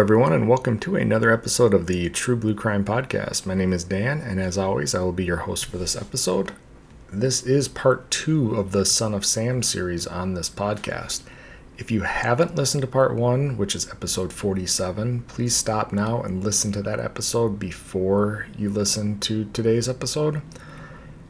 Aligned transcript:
Everyone, 0.00 0.32
and 0.32 0.48
welcome 0.48 0.78
to 0.78 0.96
another 0.96 1.30
episode 1.30 1.74
of 1.74 1.86
the 1.86 2.08
True 2.08 2.34
Blue 2.34 2.54
Crime 2.54 2.86
Podcast. 2.86 3.44
My 3.44 3.52
name 3.52 3.74
is 3.74 3.84
Dan, 3.84 4.22
and 4.22 4.40
as 4.40 4.56
always, 4.56 4.94
I 4.94 5.02
will 5.02 5.12
be 5.12 5.26
your 5.26 5.36
host 5.36 5.66
for 5.66 5.76
this 5.76 5.94
episode. 5.94 6.52
This 7.12 7.42
is 7.42 7.68
part 7.68 8.10
two 8.10 8.54
of 8.54 8.72
the 8.72 8.86
Son 8.86 9.12
of 9.12 9.26
Sam 9.26 9.62
series 9.62 10.06
on 10.06 10.32
this 10.32 10.48
podcast. 10.48 11.20
If 11.76 11.90
you 11.90 12.00
haven't 12.00 12.54
listened 12.54 12.80
to 12.80 12.86
part 12.86 13.14
one, 13.14 13.58
which 13.58 13.74
is 13.74 13.90
episode 13.90 14.32
47, 14.32 15.24
please 15.28 15.54
stop 15.54 15.92
now 15.92 16.22
and 16.22 16.42
listen 16.42 16.72
to 16.72 16.82
that 16.82 16.98
episode 16.98 17.58
before 17.58 18.46
you 18.56 18.70
listen 18.70 19.20
to 19.20 19.50
today's 19.52 19.86
episode. 19.86 20.40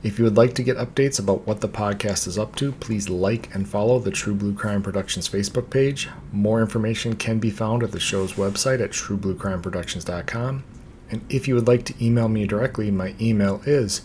If 0.03 0.19
you 0.19 0.25
would 0.25 0.39
like 0.39 0.55
to 0.55 0.63
get 0.63 0.79
updates 0.79 1.19
about 1.19 1.47
what 1.47 1.61
the 1.61 1.69
podcast 1.69 2.27
is 2.27 2.39
up 2.39 2.57
to, 2.57 2.73
please 2.73 3.11
like 3.11 3.55
and 3.55 3.69
follow 3.69 3.99
the 3.99 4.11
True 4.11 4.35
Blue 4.35 4.55
Crime 4.55 4.83
Productions 4.83 5.29
Facebook 5.29 5.69
page. 5.69 6.09
More 6.33 6.63
information 6.63 7.17
can 7.17 7.39
be 7.39 7.51
found 7.51 7.83
at 7.83 7.93
the 7.93 8.01
show's 8.01 8.33
website 8.33 8.81
at 8.81 8.93
truebluecrimeproductions.com. 8.93 10.65
And 11.11 11.21
if 11.29 11.47
you 11.47 11.55
would 11.55 11.69
like 11.69 11.85
to 11.85 12.05
email 12.05 12.29
me 12.29 12.47
directly, 12.47 12.91
my 12.91 13.15
email 13.21 13.61
is 13.67 14.01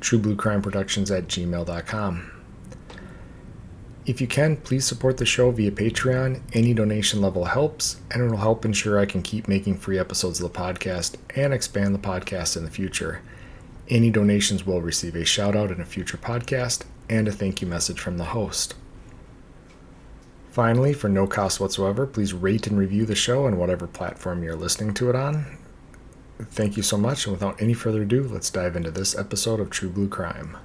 truebluecrimeproductions 0.00 1.16
at 1.16 1.26
gmail.com. 1.26 2.30
If 4.06 4.20
you 4.20 4.28
can, 4.28 4.56
please 4.56 4.86
support 4.86 5.16
the 5.16 5.26
show 5.26 5.50
via 5.50 5.72
Patreon. 5.72 6.42
Any 6.52 6.74
donation 6.74 7.20
level 7.20 7.44
helps, 7.44 8.00
and 8.12 8.22
it 8.22 8.30
will 8.30 8.38
help 8.38 8.64
ensure 8.64 9.00
I 9.00 9.06
can 9.06 9.20
keep 9.20 9.48
making 9.48 9.78
free 9.78 9.98
episodes 9.98 10.40
of 10.40 10.52
the 10.52 10.58
podcast 10.58 11.16
and 11.34 11.52
expand 11.52 11.92
the 11.92 11.98
podcast 11.98 12.56
in 12.56 12.64
the 12.64 12.70
future. 12.70 13.20
Any 13.90 14.08
donations 14.08 14.64
will 14.64 14.80
receive 14.80 15.16
a 15.16 15.24
shout 15.24 15.56
out 15.56 15.72
in 15.72 15.80
a 15.80 15.84
future 15.84 16.16
podcast 16.16 16.84
and 17.08 17.26
a 17.26 17.32
thank 17.32 17.60
you 17.60 17.66
message 17.66 17.98
from 17.98 18.18
the 18.18 18.24
host. 18.26 18.76
Finally, 20.52 20.92
for 20.92 21.08
no 21.08 21.26
cost 21.26 21.58
whatsoever, 21.58 22.06
please 22.06 22.32
rate 22.32 22.68
and 22.68 22.78
review 22.78 23.04
the 23.04 23.16
show 23.16 23.46
on 23.46 23.58
whatever 23.58 23.88
platform 23.88 24.44
you're 24.44 24.54
listening 24.54 24.94
to 24.94 25.10
it 25.10 25.16
on. 25.16 25.58
Thank 26.38 26.76
you 26.76 26.84
so 26.84 26.96
much, 26.96 27.26
and 27.26 27.32
without 27.32 27.60
any 27.60 27.74
further 27.74 28.02
ado, 28.02 28.22
let's 28.22 28.48
dive 28.48 28.76
into 28.76 28.92
this 28.92 29.18
episode 29.18 29.58
of 29.58 29.70
True 29.70 29.90
Blue 29.90 30.08
Crime. 30.08 30.56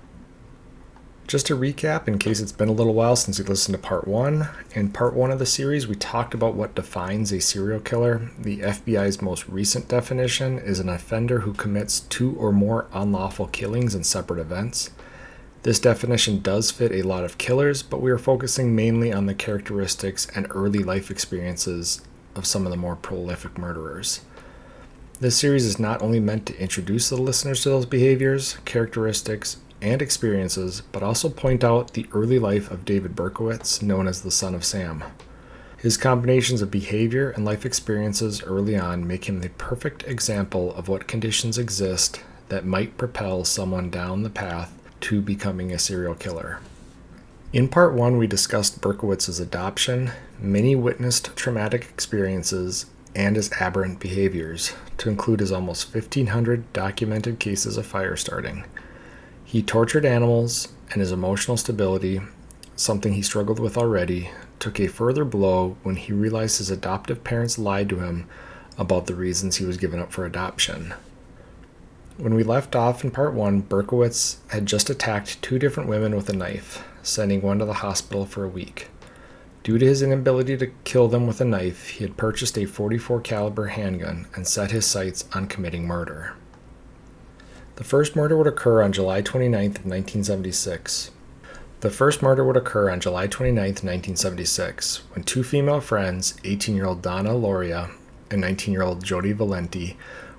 Just 1.27 1.47
to 1.47 1.57
recap, 1.57 2.07
in 2.07 2.19
case 2.19 2.39
it's 2.39 2.51
been 2.51 2.69
a 2.69 2.73
little 2.73 2.93
while 2.93 3.15
since 3.15 3.39
you 3.39 3.45
listened 3.45 3.75
to 3.75 3.81
part 3.81 4.07
one, 4.07 4.47
in 4.75 4.91
part 4.91 5.15
one 5.15 5.31
of 5.31 5.39
the 5.39 5.45
series, 5.47 5.87
we 5.87 5.95
talked 5.95 6.35
about 6.35 6.53
what 6.53 6.75
defines 6.75 7.31
a 7.31 7.41
serial 7.41 7.79
killer. 7.79 8.29
The 8.37 8.59
FBI's 8.59 9.23
most 9.23 9.49
recent 9.49 9.87
definition 9.87 10.59
is 10.59 10.79
an 10.79 10.87
offender 10.87 11.39
who 11.39 11.53
commits 11.53 12.01
two 12.01 12.35
or 12.37 12.51
more 12.51 12.85
unlawful 12.93 13.47
killings 13.47 13.95
in 13.95 14.03
separate 14.03 14.39
events. 14.39 14.91
This 15.63 15.79
definition 15.79 16.41
does 16.41 16.69
fit 16.69 16.91
a 16.91 17.01
lot 17.01 17.23
of 17.23 17.39
killers, 17.39 17.81
but 17.81 18.03
we 18.03 18.11
are 18.11 18.19
focusing 18.19 18.75
mainly 18.75 19.11
on 19.11 19.25
the 19.25 19.33
characteristics 19.33 20.27
and 20.35 20.45
early 20.51 20.83
life 20.83 21.09
experiences 21.09 22.03
of 22.35 22.45
some 22.45 22.67
of 22.67 22.71
the 22.71 22.77
more 22.77 22.95
prolific 22.95 23.57
murderers. 23.57 24.21
This 25.19 25.37
series 25.37 25.65
is 25.65 25.79
not 25.79 26.03
only 26.03 26.19
meant 26.19 26.45
to 26.45 26.61
introduce 26.61 27.09
the 27.09 27.17
listeners 27.17 27.63
to 27.63 27.69
those 27.69 27.87
behaviors, 27.87 28.57
characteristics, 28.65 29.57
and 29.81 30.01
experiences, 30.01 30.81
but 30.91 31.03
also 31.03 31.29
point 31.29 31.63
out 31.63 31.93
the 31.93 32.07
early 32.13 32.39
life 32.39 32.71
of 32.71 32.85
David 32.85 33.15
Berkowitz, 33.15 33.81
known 33.81 34.07
as 34.07 34.21
the 34.21 34.31
Son 34.31 34.55
of 34.55 34.65
Sam. 34.65 35.03
His 35.77 35.97
combinations 35.97 36.61
of 36.61 36.71
behavior 36.71 37.29
and 37.29 37.45
life 37.45 37.65
experiences 37.65 38.41
early 38.43 38.75
on 38.75 39.07
make 39.07 39.25
him 39.25 39.41
the 39.41 39.49
perfect 39.49 40.03
example 40.03 40.73
of 40.73 40.87
what 40.87 41.07
conditions 41.07 41.57
exist 41.57 42.21
that 42.49 42.65
might 42.65 42.97
propel 42.97 43.43
someone 43.43 43.89
down 43.89 44.23
the 44.23 44.29
path 44.29 44.73
to 45.01 45.21
becoming 45.21 45.71
a 45.71 45.79
serial 45.79 46.15
killer. 46.15 46.59
In 47.53 47.69
part 47.69 47.93
one, 47.93 48.17
we 48.17 48.27
discussed 48.27 48.81
Berkowitz's 48.81 49.39
adoption, 49.39 50.11
many 50.39 50.75
witnessed 50.75 51.35
traumatic 51.35 51.83
experiences, 51.83 52.87
and 53.15 53.35
his 53.35 53.51
aberrant 53.59 53.99
behaviors, 53.99 54.73
to 54.97 55.09
include 55.09 55.39
his 55.39 55.51
almost 55.51 55.93
1,500 55.93 56.73
documented 56.73 57.39
cases 57.39 57.77
of 57.77 57.85
fire 57.85 58.17
starting. 58.17 58.65
He 59.45 59.61
tortured 59.61 60.05
animals, 60.05 60.69
and 60.91 61.01
his 61.01 61.11
emotional 61.11 61.55
stability, 61.55 62.19
something 62.75 63.13
he 63.13 63.21
struggled 63.21 63.59
with 63.59 63.77
already, 63.77 64.31
took 64.59 64.79
a 64.79 64.87
further 64.87 65.23
blow 65.23 65.77
when 65.83 65.95
he 65.95 66.11
realized 66.13 66.57
his 66.57 66.71
adoptive 66.71 67.23
parents 67.23 67.59
lied 67.59 67.87
to 67.89 67.99
him 67.99 68.27
about 68.77 69.05
the 69.05 69.15
reasons 69.15 69.57
he 69.57 69.65
was 69.65 69.77
given 69.77 69.99
up 69.99 70.11
for 70.11 70.25
adoption. 70.25 70.95
When 72.17 72.33
we 72.33 72.43
left 72.43 72.75
off 72.75 73.03
in 73.03 73.11
part 73.11 73.33
one, 73.33 73.61
Berkowitz 73.61 74.37
had 74.47 74.65
just 74.65 74.89
attacked 74.89 75.41
two 75.41 75.59
different 75.59 75.89
women 75.89 76.15
with 76.15 76.29
a 76.29 76.33
knife, 76.33 76.83
sending 77.03 77.41
one 77.41 77.59
to 77.59 77.65
the 77.65 77.73
hospital 77.73 78.25
for 78.25 78.43
a 78.43 78.49
week. 78.49 78.87
Due 79.63 79.77
to 79.77 79.85
his 79.85 80.01
inability 80.01 80.57
to 80.57 80.71
kill 80.85 81.07
them 81.07 81.27
with 81.27 81.39
a 81.39 81.45
knife, 81.45 81.89
he 81.89 82.03
had 82.03 82.17
purchased 82.17 82.57
a 82.57 82.65
44 82.65 83.21
caliber 83.21 83.67
handgun 83.67 84.27
and 84.33 84.47
set 84.47 84.71
his 84.71 84.85
sights 84.85 85.25
on 85.33 85.47
committing 85.47 85.85
murder. 85.85 86.33
The 87.75 87.83
first 87.83 88.15
murder 88.15 88.37
would 88.37 88.47
occur 88.47 88.81
on 88.81 88.93
July 88.93 89.21
29th 89.21 89.79
of 89.79 89.85
1976. 89.85 91.11
The 91.81 91.89
first 91.89 92.21
murder 92.21 92.45
would 92.45 92.55
occur 92.55 92.89
on 92.89 93.01
July 93.01 93.27
29th, 93.27 93.83
1976, 93.83 95.03
when 95.13 95.23
two 95.23 95.43
female 95.43 95.81
friends, 95.81 96.35
18-year-old 96.43 97.01
Donna 97.01 97.31
Lauria 97.31 97.91
and 98.31 98.41
19-year-old 98.41 99.03
Jody 99.03 99.33
Valenti, 99.33 99.97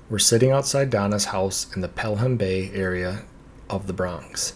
were 0.08 0.18
sitting 0.18 0.50
outside 0.50 0.88
Donna's 0.88 1.26
house 1.26 1.66
in 1.74 1.82
the 1.82 1.88
Pelham 1.88 2.38
Bay 2.38 2.70
area 2.72 3.24
of 3.68 3.86
the 3.86 3.92
Bronx. 3.92 4.54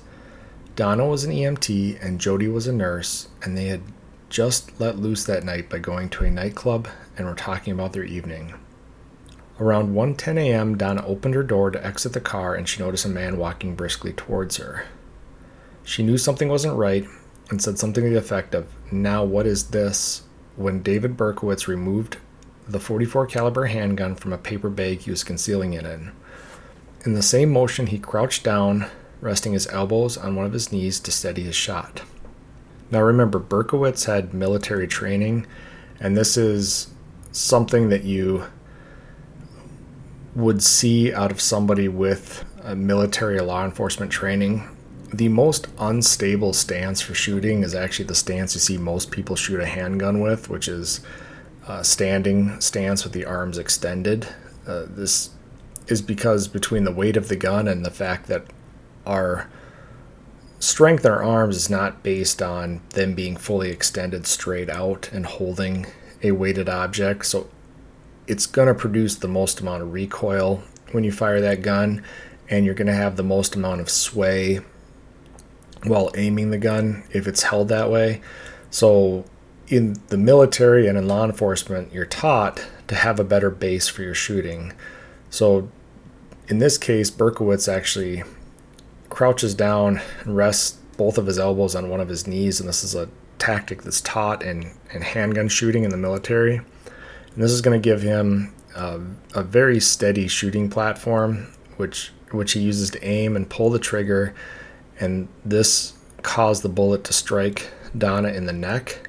Donna 0.74 1.06
was 1.06 1.24
an 1.24 1.32
EMT 1.32 2.02
and 2.02 2.18
Jody 2.18 2.48
was 2.48 2.66
a 2.66 2.72
nurse, 2.72 3.28
and 3.42 3.58
they 3.58 3.66
had 3.66 3.82
just 4.30 4.80
let 4.80 4.98
loose 4.98 5.24
that 5.24 5.44
night 5.44 5.68
by 5.68 5.78
going 5.78 6.08
to 6.08 6.24
a 6.24 6.30
nightclub 6.30 6.88
and 7.18 7.26
were 7.26 7.34
talking 7.34 7.74
about 7.74 7.92
their 7.92 8.04
evening. 8.04 8.54
Around 9.60 9.94
1:10 9.94 10.38
a.m., 10.38 10.78
Donna 10.78 11.04
opened 11.06 11.34
her 11.34 11.42
door 11.42 11.70
to 11.70 11.86
exit 11.86 12.14
the 12.14 12.20
car 12.20 12.54
and 12.54 12.66
she 12.66 12.82
noticed 12.82 13.04
a 13.04 13.10
man 13.10 13.36
walking 13.36 13.74
briskly 13.74 14.14
towards 14.14 14.56
her. 14.56 14.86
She 15.84 16.02
knew 16.02 16.16
something 16.16 16.48
wasn't 16.48 16.78
right 16.78 17.06
and 17.50 17.60
said 17.60 17.78
something 17.78 18.02
to 18.04 18.10
the 18.10 18.16
effect 18.16 18.54
of, 18.54 18.68
"Now 18.90 19.22
what 19.22 19.46
is 19.46 19.64
this?" 19.64 20.22
when 20.56 20.82
David 20.82 21.16
Berkowitz 21.16 21.68
removed 21.68 22.16
the 22.66 22.80
44 22.80 23.26
caliber 23.26 23.66
handgun 23.66 24.14
from 24.14 24.32
a 24.32 24.38
paper 24.38 24.70
bag 24.70 25.00
he 25.00 25.10
was 25.10 25.24
concealing 25.24 25.74
it 25.74 25.84
in. 25.84 26.12
In 27.04 27.12
the 27.14 27.22
same 27.22 27.52
motion, 27.52 27.88
he 27.88 27.98
crouched 27.98 28.44
down, 28.44 28.86
resting 29.20 29.52
his 29.52 29.66
elbows 29.68 30.16
on 30.16 30.36
one 30.36 30.46
of 30.46 30.52
his 30.52 30.72
knees 30.72 31.00
to 31.00 31.10
steady 31.10 31.42
his 31.42 31.56
shot. 31.56 32.02
Now 32.90 33.02
remember, 33.02 33.38
Berkowitz 33.38 34.06
had 34.06 34.32
military 34.32 34.86
training, 34.86 35.46
and 35.98 36.16
this 36.16 36.36
is 36.36 36.88
something 37.32 37.90
that 37.90 38.04
you 38.04 38.44
would 40.34 40.62
see 40.62 41.12
out 41.12 41.30
of 41.30 41.40
somebody 41.40 41.88
with 41.88 42.44
military 42.74 43.40
law 43.40 43.64
enforcement 43.64 44.12
training. 44.12 44.68
The 45.12 45.28
most 45.28 45.66
unstable 45.78 46.52
stance 46.52 47.00
for 47.00 47.14
shooting 47.14 47.64
is 47.64 47.74
actually 47.74 48.04
the 48.04 48.14
stance 48.14 48.54
you 48.54 48.60
see 48.60 48.78
most 48.78 49.10
people 49.10 49.34
shoot 49.34 49.60
a 49.60 49.66
handgun 49.66 50.20
with, 50.20 50.48
which 50.48 50.68
is 50.68 51.00
standing 51.82 52.60
stance 52.60 53.04
with 53.04 53.12
the 53.12 53.24
arms 53.24 53.58
extended. 53.58 54.28
Uh, 54.66 54.86
this 54.88 55.30
is 55.88 56.02
because 56.02 56.46
between 56.46 56.84
the 56.84 56.92
weight 56.92 57.16
of 57.16 57.28
the 57.28 57.36
gun 57.36 57.66
and 57.66 57.84
the 57.84 57.90
fact 57.90 58.26
that 58.28 58.44
our 59.06 59.50
strength 60.60 61.04
in 61.04 61.10
our 61.10 61.24
arms 61.24 61.56
is 61.56 61.70
not 61.70 62.02
based 62.02 62.40
on 62.42 62.80
them 62.90 63.14
being 63.14 63.36
fully 63.36 63.70
extended 63.70 64.26
straight 64.26 64.68
out 64.68 65.10
and 65.12 65.26
holding 65.26 65.86
a 66.22 66.30
weighted 66.32 66.68
object. 66.68 67.26
So 67.26 67.48
it's 68.30 68.46
going 68.46 68.68
to 68.68 68.74
produce 68.74 69.16
the 69.16 69.26
most 69.26 69.60
amount 69.60 69.82
of 69.82 69.92
recoil 69.92 70.62
when 70.92 71.02
you 71.02 71.10
fire 71.10 71.40
that 71.40 71.62
gun, 71.62 72.00
and 72.48 72.64
you're 72.64 72.76
going 72.76 72.86
to 72.86 72.94
have 72.94 73.16
the 73.16 73.24
most 73.24 73.56
amount 73.56 73.80
of 73.80 73.90
sway 73.90 74.60
while 75.82 76.12
aiming 76.16 76.52
the 76.52 76.58
gun 76.58 77.02
if 77.10 77.26
it's 77.26 77.42
held 77.42 77.68
that 77.68 77.90
way. 77.90 78.20
So, 78.70 79.24
in 79.66 80.00
the 80.08 80.16
military 80.16 80.86
and 80.86 80.96
in 80.96 81.08
law 81.08 81.24
enforcement, 81.24 81.92
you're 81.92 82.06
taught 82.06 82.64
to 82.86 82.94
have 82.94 83.18
a 83.18 83.24
better 83.24 83.50
base 83.50 83.88
for 83.88 84.02
your 84.02 84.14
shooting. 84.14 84.74
So, 85.28 85.68
in 86.46 86.60
this 86.60 86.78
case, 86.78 87.10
Berkowitz 87.10 87.72
actually 87.72 88.22
crouches 89.08 89.56
down 89.56 90.00
and 90.20 90.36
rests 90.36 90.78
both 90.96 91.18
of 91.18 91.26
his 91.26 91.38
elbows 91.40 91.74
on 91.74 91.88
one 91.88 92.00
of 92.00 92.08
his 92.08 92.28
knees, 92.28 92.60
and 92.60 92.68
this 92.68 92.84
is 92.84 92.94
a 92.94 93.08
tactic 93.40 93.82
that's 93.82 94.00
taught 94.00 94.44
in, 94.44 94.70
in 94.92 95.02
handgun 95.02 95.48
shooting 95.48 95.82
in 95.82 95.90
the 95.90 95.96
military. 95.96 96.60
This 97.40 97.52
is 97.52 97.62
going 97.62 97.80
to 97.80 97.82
give 97.82 98.02
him 98.02 98.52
uh, 98.76 98.98
a 99.34 99.42
very 99.42 99.80
steady 99.80 100.28
shooting 100.28 100.68
platform, 100.68 101.50
which 101.78 102.12
which 102.32 102.52
he 102.52 102.60
uses 102.60 102.90
to 102.90 103.02
aim 103.02 103.34
and 103.34 103.48
pull 103.48 103.70
the 103.70 103.78
trigger. 103.78 104.34
And 105.00 105.26
this 105.42 105.94
caused 106.22 106.62
the 106.62 106.68
bullet 106.68 107.02
to 107.04 107.14
strike 107.14 107.70
Donna 107.96 108.28
in 108.28 108.44
the 108.44 108.52
neck. 108.52 109.08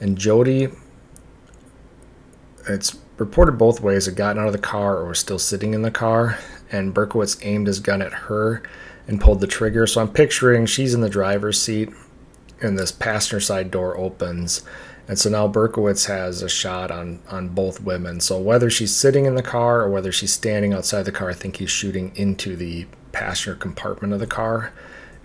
And 0.00 0.16
Jody, 0.16 0.68
it's 2.68 2.96
reported 3.18 3.58
both 3.58 3.80
ways, 3.80 4.06
had 4.06 4.14
gotten 4.14 4.40
out 4.40 4.46
of 4.46 4.52
the 4.52 4.58
car 4.58 4.98
or 4.98 5.08
was 5.08 5.18
still 5.18 5.38
sitting 5.38 5.74
in 5.74 5.82
the 5.82 5.90
car. 5.90 6.38
And 6.70 6.94
Berkowitz 6.94 7.44
aimed 7.44 7.66
his 7.66 7.80
gun 7.80 8.00
at 8.00 8.12
her 8.12 8.62
and 9.08 9.20
pulled 9.20 9.40
the 9.40 9.48
trigger. 9.48 9.88
So 9.88 10.00
I'm 10.00 10.12
picturing 10.12 10.66
she's 10.66 10.94
in 10.94 11.00
the 11.00 11.10
driver's 11.10 11.60
seat 11.60 11.90
and 12.62 12.78
this 12.78 12.92
passenger 12.92 13.40
side 13.40 13.72
door 13.72 13.96
opens. 13.96 14.62
And 15.10 15.18
so 15.18 15.28
now 15.28 15.48
Berkowitz 15.48 16.06
has 16.06 16.40
a 16.40 16.48
shot 16.48 16.92
on, 16.92 17.18
on 17.28 17.48
both 17.48 17.80
women. 17.80 18.20
So 18.20 18.38
whether 18.38 18.70
she's 18.70 18.94
sitting 18.94 19.24
in 19.24 19.34
the 19.34 19.42
car 19.42 19.80
or 19.80 19.90
whether 19.90 20.12
she's 20.12 20.32
standing 20.32 20.72
outside 20.72 21.02
the 21.02 21.10
car, 21.10 21.30
I 21.30 21.34
think 21.34 21.56
he's 21.56 21.68
shooting 21.68 22.12
into 22.14 22.54
the 22.54 22.86
passenger 23.10 23.56
compartment 23.56 24.12
of 24.12 24.20
the 24.20 24.28
car. 24.28 24.72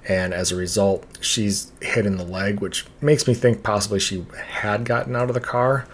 And 0.08 0.34
as 0.34 0.52
a 0.52 0.56
result, 0.56 1.06
she's 1.22 1.72
hit 1.84 2.08
in 2.08 2.18
the 2.18 2.24
leg, 2.24 2.62
which 2.62 2.88
makes 3.00 3.28
me 3.28 3.36
think 3.36 3.62
possibly 3.62 4.00
she 4.00 4.26
had 4.48 4.86
gotten 4.86 5.16
out 5.16 5.30
of 5.30 5.36
the 5.36 5.40
car 5.40 5.88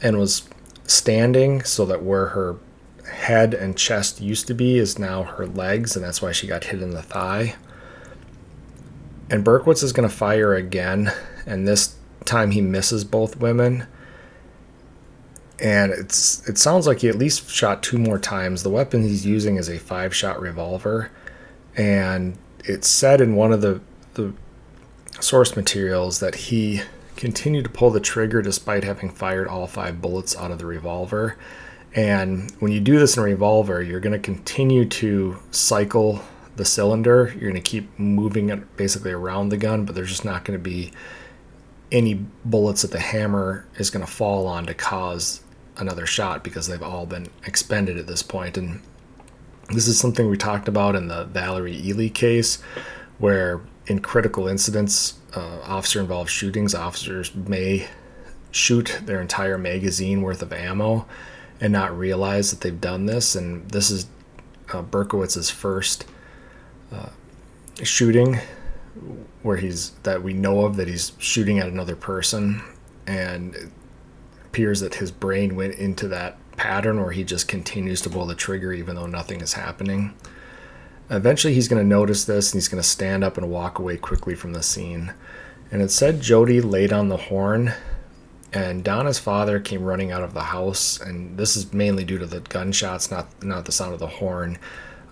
and 0.00 0.18
was 0.18 0.48
standing 0.86 1.62
so 1.62 1.84
that 1.84 2.02
where 2.02 2.28
her 2.28 2.56
head 3.12 3.52
and 3.52 3.76
chest 3.76 4.18
used 4.18 4.46
to 4.46 4.54
be 4.54 4.78
is 4.78 4.98
now 4.98 5.24
her 5.24 5.46
legs, 5.46 5.94
and 5.94 6.02
that's 6.02 6.22
why 6.22 6.32
she 6.32 6.46
got 6.46 6.64
hit 6.64 6.80
in 6.80 6.92
the 6.92 7.02
thigh. 7.02 7.54
And 9.28 9.44
Berkowitz 9.44 9.82
is 9.82 9.92
going 9.92 10.08
to 10.08 10.14
fire 10.14 10.54
again, 10.54 11.12
and 11.44 11.68
this 11.68 11.95
time 12.26 12.50
he 12.50 12.60
misses 12.60 13.04
both 13.04 13.36
women. 13.36 13.86
And 15.58 15.92
it's 15.92 16.46
it 16.48 16.58
sounds 16.58 16.86
like 16.86 17.00
he 17.00 17.08
at 17.08 17.16
least 17.16 17.48
shot 17.50 17.82
two 17.82 17.98
more 17.98 18.18
times. 18.18 18.62
The 18.62 18.70
weapon 18.70 19.02
he's 19.02 19.24
using 19.24 19.56
is 19.56 19.70
a 19.70 19.78
five 19.78 20.14
shot 20.14 20.38
revolver, 20.40 21.10
and 21.74 22.36
it's 22.64 22.88
said 22.88 23.22
in 23.22 23.36
one 23.36 23.52
of 23.52 23.62
the 23.62 23.80
the 24.14 24.34
source 25.20 25.56
materials 25.56 26.20
that 26.20 26.34
he 26.34 26.82
continued 27.16 27.64
to 27.64 27.70
pull 27.70 27.90
the 27.90 28.00
trigger 28.00 28.42
despite 28.42 28.84
having 28.84 29.10
fired 29.10 29.48
all 29.48 29.66
five 29.66 30.02
bullets 30.02 30.36
out 30.36 30.50
of 30.50 30.58
the 30.58 30.66
revolver. 30.66 31.38
And 31.94 32.50
when 32.58 32.72
you 32.72 32.80
do 32.80 32.98
this 32.98 33.16
in 33.16 33.22
a 33.22 33.24
revolver, 33.24 33.82
you're 33.82 34.00
going 34.00 34.12
to 34.12 34.18
continue 34.18 34.84
to 34.84 35.38
cycle 35.50 36.20
the 36.56 36.64
cylinder. 36.64 37.32
You're 37.32 37.50
going 37.50 37.54
to 37.54 37.70
keep 37.70 37.98
moving 37.98 38.50
it 38.50 38.76
basically 38.76 39.12
around 39.12 39.48
the 39.48 39.56
gun, 39.56 39.86
but 39.86 39.94
there's 39.94 40.10
just 40.10 40.24
not 40.24 40.44
going 40.44 40.58
to 40.58 40.62
be 40.62 40.92
any 41.92 42.14
bullets 42.44 42.82
that 42.82 42.90
the 42.90 43.00
hammer 43.00 43.66
is 43.76 43.90
going 43.90 44.04
to 44.04 44.10
fall 44.10 44.46
on 44.46 44.66
to 44.66 44.74
cause 44.74 45.42
another 45.76 46.06
shot 46.06 46.42
because 46.42 46.66
they've 46.66 46.82
all 46.82 47.06
been 47.06 47.28
expended 47.44 47.98
at 47.98 48.06
this 48.06 48.22
point. 48.22 48.56
And 48.56 48.80
this 49.68 49.86
is 49.86 49.98
something 49.98 50.28
we 50.28 50.36
talked 50.36 50.68
about 50.68 50.96
in 50.96 51.08
the 51.08 51.24
Valerie 51.24 51.76
Ely 51.76 52.08
case, 52.08 52.60
where 53.18 53.60
in 53.86 54.00
critical 54.00 54.48
incidents, 54.48 55.14
uh, 55.34 55.60
officer 55.64 56.00
involved 56.00 56.30
shootings, 56.30 56.74
officers 56.74 57.34
may 57.34 57.88
shoot 58.50 59.00
their 59.04 59.20
entire 59.20 59.58
magazine 59.58 60.22
worth 60.22 60.42
of 60.42 60.52
ammo 60.52 61.06
and 61.60 61.72
not 61.72 61.96
realize 61.96 62.50
that 62.50 62.60
they've 62.62 62.80
done 62.80 63.06
this. 63.06 63.34
And 63.34 63.70
this 63.70 63.90
is 63.90 64.06
uh, 64.72 64.82
Berkowitz's 64.82 65.50
first 65.50 66.06
uh, 66.92 67.10
shooting 67.82 68.40
where 69.42 69.56
he's 69.56 69.90
that 70.02 70.22
we 70.22 70.32
know 70.32 70.64
of 70.64 70.76
that 70.76 70.88
he's 70.88 71.12
shooting 71.18 71.58
at 71.58 71.68
another 71.68 71.96
person, 71.96 72.62
and 73.06 73.54
it 73.54 73.68
appears 74.44 74.80
that 74.80 74.96
his 74.96 75.10
brain 75.10 75.56
went 75.56 75.74
into 75.74 76.08
that 76.08 76.38
pattern 76.56 77.00
where 77.00 77.12
he 77.12 77.24
just 77.24 77.48
continues 77.48 78.00
to 78.00 78.10
pull 78.10 78.26
the 78.26 78.34
trigger 78.34 78.72
even 78.72 78.96
though 78.96 79.06
nothing 79.06 79.40
is 79.40 79.52
happening. 79.52 80.14
Eventually, 81.10 81.54
he's 81.54 81.68
going 81.68 81.82
to 81.82 81.88
notice 81.88 82.24
this 82.24 82.52
and 82.52 82.58
he's 82.58 82.68
going 82.68 82.82
to 82.82 82.88
stand 82.88 83.22
up 83.22 83.36
and 83.36 83.48
walk 83.48 83.78
away 83.78 83.96
quickly 83.96 84.34
from 84.34 84.52
the 84.52 84.62
scene. 84.62 85.12
And 85.70 85.82
it 85.82 85.90
said 85.90 86.20
Jody 86.20 86.60
laid 86.60 86.92
on 86.92 87.08
the 87.08 87.16
horn, 87.16 87.74
and 88.52 88.82
Donna's 88.82 89.18
father 89.18 89.60
came 89.60 89.82
running 89.82 90.10
out 90.10 90.22
of 90.22 90.34
the 90.34 90.42
house. 90.42 91.00
And 91.00 91.36
this 91.36 91.56
is 91.56 91.72
mainly 91.72 92.04
due 92.04 92.18
to 92.18 92.26
the 92.26 92.40
gunshots, 92.40 93.10
not 93.10 93.42
not 93.44 93.66
the 93.66 93.72
sound 93.72 93.92
of 93.92 94.00
the 94.00 94.06
horn. 94.06 94.58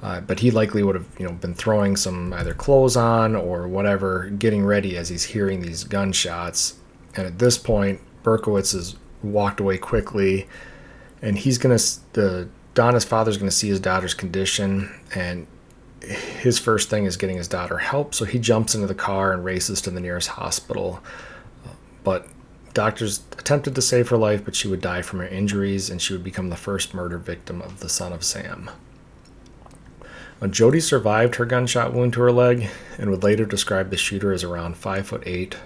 Uh, 0.02 0.20
but 0.20 0.41
he 0.41 0.50
likely 0.50 0.82
would 0.82 0.94
have, 0.94 1.06
you 1.19 1.26
know, 1.26 1.32
been 1.32 1.55
throwing 1.55 1.96
some 1.96 2.32
either 2.35 2.52
clothes 2.52 2.96
on 2.96 3.35
or 3.35 3.67
whatever, 3.67 4.29
getting 4.31 4.64
ready 4.64 4.96
as 4.96 5.08
he's 5.08 5.25
hearing 5.25 5.61
these 5.61 5.85
gunshots. 5.85 6.75
And 7.17 7.26
at 7.26 7.38
this 7.38 7.56
point, 7.56 8.00
Berkowitz 8.23 8.73
has 8.73 8.96
walked 9.23 9.61
away 9.61 9.79
quickly, 9.79 10.46
and 11.23 11.38
he's 11.38 11.56
gonna 11.58 11.79
the 12.12 12.49
Donna's 12.75 13.05
father's 13.05 13.38
gonna 13.38 13.50
see 13.50 13.69
his 13.69 13.81
daughter's 13.81 14.14
condition, 14.14 14.93
and 15.14 15.46
his 16.02 16.58
first 16.58 16.91
thing 16.91 17.06
is 17.06 17.17
getting 17.17 17.37
his 17.37 17.49
daughter 17.49 17.79
help, 17.79 18.14
so 18.14 18.25
he 18.25 18.38
jumps 18.38 18.75
into 18.75 18.87
the 18.87 18.94
car 18.94 19.32
and 19.32 19.44
races 19.44 19.81
to 19.82 19.91
the 19.91 20.00
nearest 20.00 20.29
hospital. 20.29 21.02
But 22.02 22.29
doctors 22.75 23.23
attempted 23.38 23.75
to 23.75 23.82
save 23.82 24.08
her 24.08 24.19
life, 24.19 24.44
but 24.44 24.55
she 24.55 24.69
would 24.69 24.81
die 24.81 25.02
from 25.02 25.20
her 25.20 25.29
injuries 25.29 25.88
and 25.88 26.02
she 26.02 26.12
would 26.12 26.25
become 26.25 26.50
the 26.50 26.56
first 26.56 26.93
murder 26.93 27.19
victim 27.19 27.62
of 27.62 27.81
the 27.81 27.88
son 27.88 28.12
of 28.12 28.25
Sam. 28.25 28.70
Jody 30.46 30.81
survived 30.81 31.37
her 31.37 31.44
gunshot 31.44 31.93
wound 31.93 32.12
to 32.14 32.20
her 32.20 32.32
leg 32.32 32.69
and 32.99 33.11
would 33.11 33.23
later 33.23 33.44
describe 33.44 33.91
the 33.91 33.96
shooter 33.96 34.32
as 34.32 34.44
around 34.44 34.76
5 34.76 35.06
foot 35.06 35.23
8, 35.26 35.56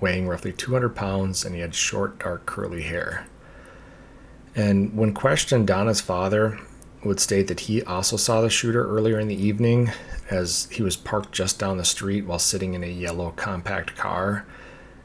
weighing 0.00 0.28
roughly 0.28 0.52
200 0.52 0.90
pounds, 0.90 1.44
and 1.44 1.54
he 1.54 1.60
had 1.60 1.74
short, 1.74 2.18
dark, 2.18 2.46
curly 2.46 2.82
hair. 2.82 3.26
And 4.54 4.96
when 4.96 5.14
questioned, 5.14 5.66
Donna's 5.66 6.00
father 6.00 6.58
would 7.04 7.20
state 7.20 7.46
that 7.46 7.60
he 7.60 7.82
also 7.82 8.16
saw 8.16 8.40
the 8.40 8.50
shooter 8.50 8.86
earlier 8.88 9.18
in 9.18 9.28
the 9.28 9.40
evening 9.40 9.90
as 10.30 10.68
he 10.70 10.82
was 10.82 10.96
parked 10.96 11.32
just 11.32 11.58
down 11.58 11.78
the 11.78 11.84
street 11.84 12.26
while 12.26 12.38
sitting 12.38 12.74
in 12.74 12.82
a 12.82 12.88
yellow 12.88 13.30
compact 13.36 13.96
car. 13.96 14.44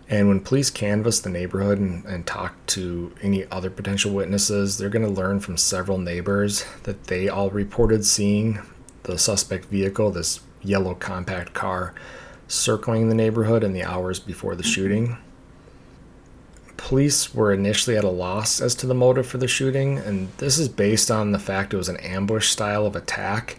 And 0.10 0.28
when 0.28 0.42
police 0.42 0.70
canvassed 0.70 1.24
the 1.24 1.30
neighborhood 1.30 1.80
and, 1.80 2.04
and 2.06 2.26
talked 2.26 2.68
to 2.70 3.14
any 3.22 3.46
other 3.52 3.70
potential 3.70 4.12
witnesses, 4.14 4.78
they're 4.78 4.90
going 4.90 5.06
to 5.06 5.12
learn 5.12 5.40
from 5.40 5.56
several 5.56 5.98
neighbors 5.98 6.66
that 6.84 7.06
they 7.06 7.30
all 7.30 7.50
reported 7.50 8.06
seeing 8.06 8.60
the 9.04 9.18
suspect 9.18 9.66
vehicle, 9.66 10.12
this 10.12 10.40
yellow 10.62 10.96
compact 10.96 11.54
car, 11.54 11.94
circling 12.48 13.10
the 13.10 13.16
neighborhood 13.16 13.64
in 13.64 13.74
the 13.74 13.84
hours 13.84 14.20
before 14.20 14.56
the 14.56 14.64
mm-hmm. 14.64 14.72
shooting 14.72 15.18
police 16.84 17.34
were 17.34 17.54
initially 17.54 17.96
at 17.96 18.04
a 18.04 18.10
loss 18.10 18.60
as 18.60 18.76
to 18.76 18.86
the 18.86 18.94
motive 18.94 19.26
for 19.26 19.38
the 19.38 19.48
shooting, 19.48 19.98
and 20.00 20.28
this 20.38 20.60
is 20.60 20.68
based 20.68 21.10
on 21.10 21.32
the 21.32 21.40
fact 21.40 21.74
it 21.74 21.78
was 21.78 21.88
an 21.88 21.98
ambush 21.98 22.50
style 22.50 22.86
of 22.86 22.94
attack. 22.94 23.58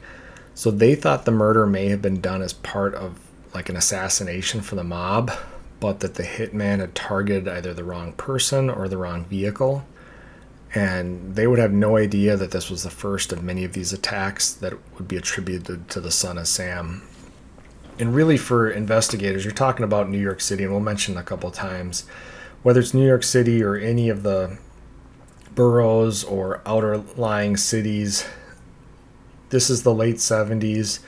So 0.55 0.71
they 0.71 0.95
thought 0.95 1.25
the 1.25 1.31
murder 1.31 1.67
may 1.67 1.89
have 1.89 2.03
been 2.03 2.21
done 2.21 2.43
as 2.43 2.53
part 2.53 2.95
of 2.95 3.19
like 3.55 3.71
an 3.71 3.77
assassination 3.77 4.61
for 4.61 4.75
the 4.75 4.85
mob, 4.85 5.33
but 5.81 6.01
that 6.01 6.15
the 6.15 6.23
hitman 6.23 6.81
had 6.81 6.95
targeted 6.95 7.49
either 7.49 7.73
the 7.73 7.83
wrong 7.83 8.13
person 8.13 8.69
or 8.69 8.89
the 8.89 8.99
wrong 8.99 9.25
vehicle. 9.25 9.87
And 10.75 11.37
they 11.37 11.47
would 11.47 11.61
have 11.61 11.73
no 11.73 11.97
idea 11.97 12.37
that 12.37 12.51
this 12.51 12.69
was 12.69 12.83
the 12.83 12.91
first 12.91 13.33
of 13.33 13.45
many 13.45 13.65
of 13.65 13.75
these 13.75 13.93
attacks 13.93 14.53
that 14.55 14.75
would 14.97 15.07
be 15.07 15.17
attributed 15.17 15.89
to 15.91 16.01
the 16.01 16.11
son 16.11 16.37
of 16.37 16.49
Sam. 16.49 17.03
And 17.99 18.13
really, 18.13 18.37
for 18.37 18.69
investigators, 18.69 19.45
you're 19.45 19.55
talking 19.55 19.85
about 19.85 20.11
New 20.11 20.19
York 20.19 20.41
City, 20.41 20.65
and 20.65 20.73
we'll 20.73 20.81
mention 20.81 21.17
a 21.17 21.23
couple 21.23 21.51
times 21.53 22.05
whether 22.65 22.81
it's 22.81 22.95
New 22.95 23.07
York 23.07 23.23
City 23.23 23.63
or 23.63 23.77
any 23.77 24.09
of 24.09 24.25
the 24.25 24.59
boroughs 25.55 26.25
or 26.25 26.61
outer 26.67 26.99
lying 26.99 27.57
cities. 27.57 28.27
This 29.51 29.71
is 29.71 29.85
the 29.85 29.95
late 29.95 30.17
70s. 30.17 30.99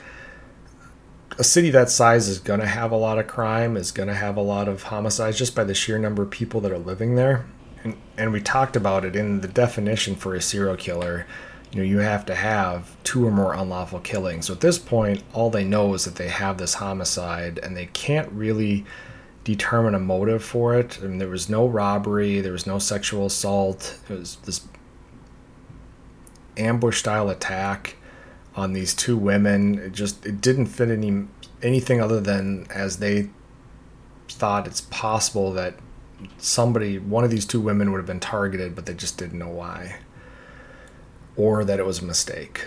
A 1.38 1.44
city 1.44 1.70
that 1.70 1.90
size 1.90 2.28
is 2.28 2.38
going 2.38 2.60
to 2.60 2.66
have 2.66 2.92
a 2.92 2.96
lot 2.96 3.18
of 3.18 3.26
crime, 3.26 3.76
is 3.76 3.90
going 3.90 4.08
to 4.08 4.14
have 4.14 4.36
a 4.36 4.42
lot 4.42 4.68
of 4.68 4.84
homicides 4.84 5.38
just 5.38 5.56
by 5.56 5.64
the 5.64 5.74
sheer 5.74 5.98
number 5.98 6.22
of 6.22 6.30
people 6.30 6.60
that 6.60 6.70
are 6.70 6.78
living 6.78 7.16
there. 7.16 7.46
And, 7.84 7.96
and 8.16 8.32
we 8.32 8.40
talked 8.40 8.76
about 8.76 9.04
it 9.04 9.16
in 9.16 9.40
the 9.40 9.48
definition 9.48 10.16
for 10.16 10.34
a 10.34 10.40
serial 10.40 10.76
killer. 10.76 11.26
You 11.72 11.78
know, 11.78 11.84
you 11.84 11.98
have 11.98 12.24
to 12.26 12.34
have 12.34 12.96
two 13.02 13.26
or 13.26 13.30
more 13.30 13.54
unlawful 13.54 14.00
killings. 14.00 14.46
So 14.46 14.54
at 14.54 14.60
this 14.60 14.78
point, 14.78 15.22
all 15.32 15.50
they 15.50 15.64
know 15.64 15.94
is 15.94 16.04
that 16.04 16.14
they 16.14 16.28
have 16.28 16.58
this 16.58 16.74
homicide 16.74 17.58
and 17.62 17.76
they 17.76 17.86
can't 17.86 18.30
really 18.32 18.84
determine 19.44 19.94
a 19.94 19.98
motive 19.98 20.42
for 20.42 20.74
it. 20.74 20.98
I 21.02 21.06
mean, 21.06 21.18
there 21.18 21.28
was 21.28 21.48
no 21.48 21.66
robbery, 21.66 22.40
there 22.40 22.52
was 22.52 22.66
no 22.66 22.78
sexual 22.78 23.26
assault. 23.26 23.98
It 24.08 24.14
was 24.14 24.36
this 24.44 24.66
ambush 26.56 26.98
style 26.98 27.28
attack 27.28 27.96
on 28.56 28.72
these 28.72 28.94
two 28.94 29.16
women. 29.16 29.78
It 29.78 29.92
just 29.92 30.24
it 30.26 30.40
didn't 30.40 30.66
fit 30.66 30.88
any 30.88 31.26
anything 31.62 32.00
other 32.00 32.20
than 32.20 32.66
as 32.70 32.98
they 32.98 33.30
thought 34.28 34.66
it's 34.66 34.80
possible 34.80 35.52
that 35.52 35.76
somebody 36.38 36.98
one 36.98 37.24
of 37.24 37.30
these 37.30 37.46
two 37.46 37.60
women 37.60 37.90
would 37.90 37.98
have 37.98 38.06
been 38.06 38.20
targeted, 38.20 38.74
but 38.74 38.86
they 38.86 38.94
just 38.94 39.18
didn't 39.18 39.38
know 39.38 39.48
why. 39.48 39.96
Or 41.36 41.64
that 41.64 41.78
it 41.78 41.86
was 41.86 42.00
a 42.00 42.04
mistake. 42.04 42.66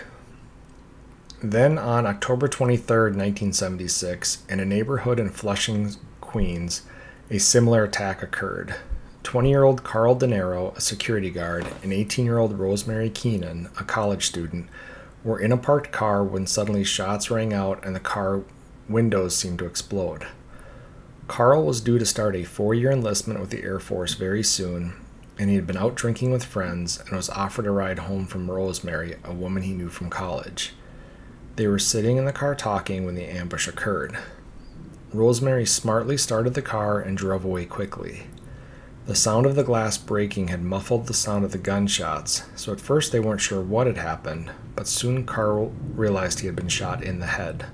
Then 1.42 1.78
on 1.78 2.06
October 2.06 2.48
23rd, 2.48 3.16
1976, 3.16 4.44
in 4.48 4.60
a 4.60 4.64
neighborhood 4.64 5.18
in 5.18 5.30
Flushing, 5.30 5.94
Queens, 6.20 6.82
a 7.30 7.38
similar 7.38 7.84
attack 7.84 8.22
occurred. 8.22 8.74
20 9.22 9.48
year 9.48 9.64
old 9.64 9.82
Carl 9.82 10.16
Denaro, 10.16 10.76
a 10.76 10.80
security 10.80 11.30
guard, 11.30 11.66
and 11.82 11.92
18 11.92 12.24
year 12.24 12.38
old 12.38 12.58
Rosemary 12.58 13.10
Keenan, 13.10 13.68
a 13.78 13.84
college 13.84 14.26
student, 14.26 14.68
were 15.24 15.38
in 15.38 15.52
a 15.52 15.56
parked 15.56 15.92
car 15.92 16.22
when 16.24 16.46
suddenly 16.46 16.84
shots 16.84 17.30
rang 17.30 17.52
out 17.52 17.84
and 17.84 17.94
the 17.94 18.00
car 18.00 18.42
windows 18.88 19.36
seemed 19.36 19.58
to 19.58 19.66
explode. 19.66 20.26
Carl 21.30 21.62
was 21.64 21.80
due 21.80 21.96
to 21.96 22.04
start 22.04 22.34
a 22.34 22.42
four 22.42 22.74
year 22.74 22.90
enlistment 22.90 23.38
with 23.38 23.50
the 23.50 23.62
Air 23.62 23.78
Force 23.78 24.14
very 24.14 24.42
soon, 24.42 24.94
and 25.38 25.48
he 25.48 25.54
had 25.54 25.64
been 25.64 25.76
out 25.76 25.94
drinking 25.94 26.32
with 26.32 26.42
friends 26.42 26.98
and 26.98 27.10
was 27.10 27.30
offered 27.30 27.68
a 27.68 27.70
ride 27.70 28.00
home 28.00 28.26
from 28.26 28.50
Rosemary, 28.50 29.14
a 29.22 29.32
woman 29.32 29.62
he 29.62 29.72
knew 29.72 29.88
from 29.90 30.10
college. 30.10 30.72
They 31.54 31.68
were 31.68 31.78
sitting 31.78 32.16
in 32.16 32.24
the 32.24 32.32
car 32.32 32.56
talking 32.56 33.04
when 33.04 33.14
the 33.14 33.30
ambush 33.30 33.68
occurred. 33.68 34.18
Rosemary 35.12 35.66
smartly 35.66 36.16
started 36.16 36.54
the 36.54 36.62
car 36.62 36.98
and 36.98 37.16
drove 37.16 37.44
away 37.44 37.64
quickly. 37.64 38.24
The 39.06 39.14
sound 39.14 39.46
of 39.46 39.54
the 39.54 39.62
glass 39.62 39.98
breaking 39.98 40.48
had 40.48 40.64
muffled 40.64 41.06
the 41.06 41.14
sound 41.14 41.44
of 41.44 41.52
the 41.52 41.58
gunshots, 41.58 42.42
so 42.56 42.72
at 42.72 42.80
first 42.80 43.12
they 43.12 43.20
weren't 43.20 43.40
sure 43.40 43.62
what 43.62 43.86
had 43.86 43.98
happened, 43.98 44.50
but 44.74 44.88
soon 44.88 45.24
Carl 45.24 45.72
realized 45.94 46.40
he 46.40 46.46
had 46.46 46.56
been 46.56 46.68
shot 46.68 47.04
in 47.04 47.20
the 47.20 47.26
head. 47.26 47.66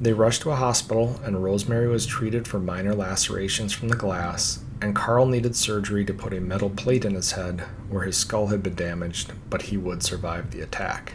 They 0.00 0.12
rushed 0.12 0.42
to 0.42 0.50
a 0.50 0.56
hospital, 0.56 1.20
and 1.24 1.42
Rosemary 1.42 1.88
was 1.88 2.06
treated 2.06 2.46
for 2.46 2.60
minor 2.60 2.94
lacerations 2.94 3.72
from 3.72 3.88
the 3.88 3.96
glass, 3.96 4.60
and 4.80 4.94
Carl 4.94 5.26
needed 5.26 5.56
surgery 5.56 6.04
to 6.04 6.14
put 6.14 6.32
a 6.32 6.40
metal 6.40 6.70
plate 6.70 7.04
in 7.04 7.14
his 7.14 7.32
head 7.32 7.62
where 7.88 8.04
his 8.04 8.16
skull 8.16 8.46
had 8.46 8.62
been 8.62 8.76
damaged, 8.76 9.32
but 9.50 9.62
he 9.62 9.76
would 9.76 10.04
survive 10.04 10.52
the 10.52 10.60
attack. 10.60 11.14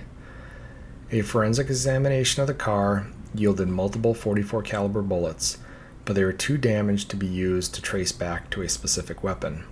A 1.11 1.21
forensic 1.21 1.67
examination 1.67 2.41
of 2.41 2.47
the 2.47 2.53
car 2.53 3.07
yielded 3.33 3.69
multiple 3.69 4.13
44 4.13 4.61
caliber 4.63 5.01
bullets, 5.01 5.59
but 6.03 6.15
they 6.15 6.25
were 6.25 6.33
too 6.33 6.57
damaged 6.57 7.09
to 7.09 7.15
be 7.15 7.27
used 7.27 7.73
to 7.75 7.81
trace 7.81 8.11
back 8.11 8.49
to 8.49 8.61
a 8.61 8.67
specific 8.67 9.23
weapon. 9.23 9.63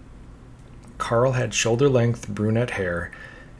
Carl 0.98 1.34
had 1.34 1.53
shoulder 1.53 1.89
length 1.89 2.30
brunette 2.30 2.72
hair, 2.72 3.12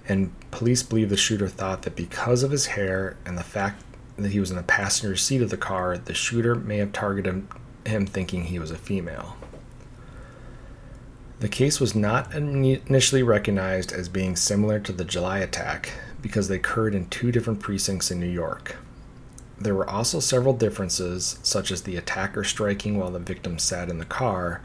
and 0.08 0.31
police 0.51 0.81
believe 0.81 1.10
the 1.10 1.17
shooter 1.17 1.50
thought 1.50 1.81
that 1.81 1.98
because 1.98 2.41
of 2.41 2.51
his 2.51 2.67
hair 2.67 3.17
and 3.25 3.38
the 3.38 3.43
fact 3.43 3.84
that 4.18 4.32
he 4.32 4.39
was 4.39 4.51
in 4.51 4.58
the 4.58 4.63
passenger 4.63 5.15
seat 5.15 5.41
of 5.41 5.50
the 5.50 5.58
car, 5.58 5.98
the 5.98 6.13
shooter 6.13 6.56
may 6.56 6.77
have 6.77 6.91
targeted 6.91 7.48
him 7.86 8.06
thinking 8.06 8.46
he 8.46 8.60
was 8.60 8.72
a 8.72 8.77
female. 8.77 9.38
The 11.39 11.50
case 11.50 11.80
was 11.80 11.96
not 11.96 12.36
initially 12.36 13.24
recognized 13.24 13.91
as 13.91 14.10
being 14.10 14.36
similar 14.36 14.80
to 14.82 14.91
the 14.91 15.03
July 15.03 15.39
attack 15.39 15.94
because 16.22 16.48
they 16.48 16.58
occurred 16.58 16.94
in 16.94 17.10
two 17.10 17.32
different 17.32 17.60
precincts 17.60 18.12
in 18.12 18.20
New 18.20 18.27
York. 18.27 18.75
There 19.60 19.74
were 19.74 19.89
also 19.89 20.20
several 20.20 20.53
differences, 20.53 21.39
such 21.41 21.72
as 21.72 21.82
the 21.82 21.96
attacker 21.96 22.44
striking 22.44 23.00
while 23.00 23.12
the 23.12 23.20
victim 23.20 23.58
sat 23.58 23.89
in 23.89 23.98
the 23.98 24.06
car, 24.06 24.62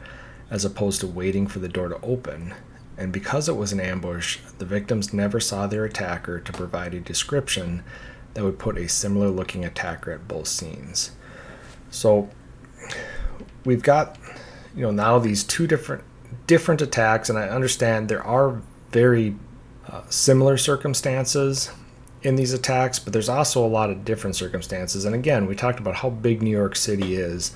as 0.51 0.65
opposed 0.65 1.01
to 1.01 1.07
waiting 1.07 1.47
for 1.47 1.59
the 1.59 1.67
door 1.67 1.87
to 1.87 1.99
open. 2.01 2.53
And 2.95 3.11
because 3.11 3.49
it 3.49 3.55
was 3.55 3.71
an 3.71 3.79
ambush, 3.79 4.37
the 4.57 4.65
victims 4.65 5.13
never 5.13 5.39
saw 5.39 5.67
their 5.67 5.85
attacker 5.85 6.39
to 6.39 6.51
provide 6.51 6.93
a 6.93 6.99
description 6.99 7.83
that 8.37 8.43
would 8.43 8.59
put 8.59 8.77
a 8.77 8.87
similar 8.87 9.29
looking 9.29 9.65
attacker 9.65 10.11
at 10.11 10.27
both 10.27 10.47
scenes. 10.47 11.09
So 11.89 12.29
we've 13.65 13.81
got, 13.81 14.15
you 14.75 14.83
know, 14.83 14.91
now 14.91 15.17
these 15.17 15.43
two 15.43 15.65
different 15.65 16.03
different 16.45 16.83
attacks, 16.83 17.31
and 17.31 17.39
I 17.39 17.49
understand 17.49 18.09
there 18.09 18.23
are 18.23 18.61
very 18.91 19.35
uh, 19.87 20.03
similar 20.09 20.55
circumstances 20.55 21.71
in 22.21 22.35
these 22.35 22.53
attacks, 22.53 22.99
but 22.99 23.11
there's 23.11 23.27
also 23.27 23.65
a 23.65 23.67
lot 23.67 23.89
of 23.89 24.05
different 24.05 24.35
circumstances. 24.35 25.03
And 25.03 25.15
again, 25.15 25.47
we 25.47 25.55
talked 25.55 25.79
about 25.79 25.95
how 25.95 26.11
big 26.11 26.43
New 26.43 26.51
York 26.51 26.75
City 26.75 27.15
is, 27.15 27.55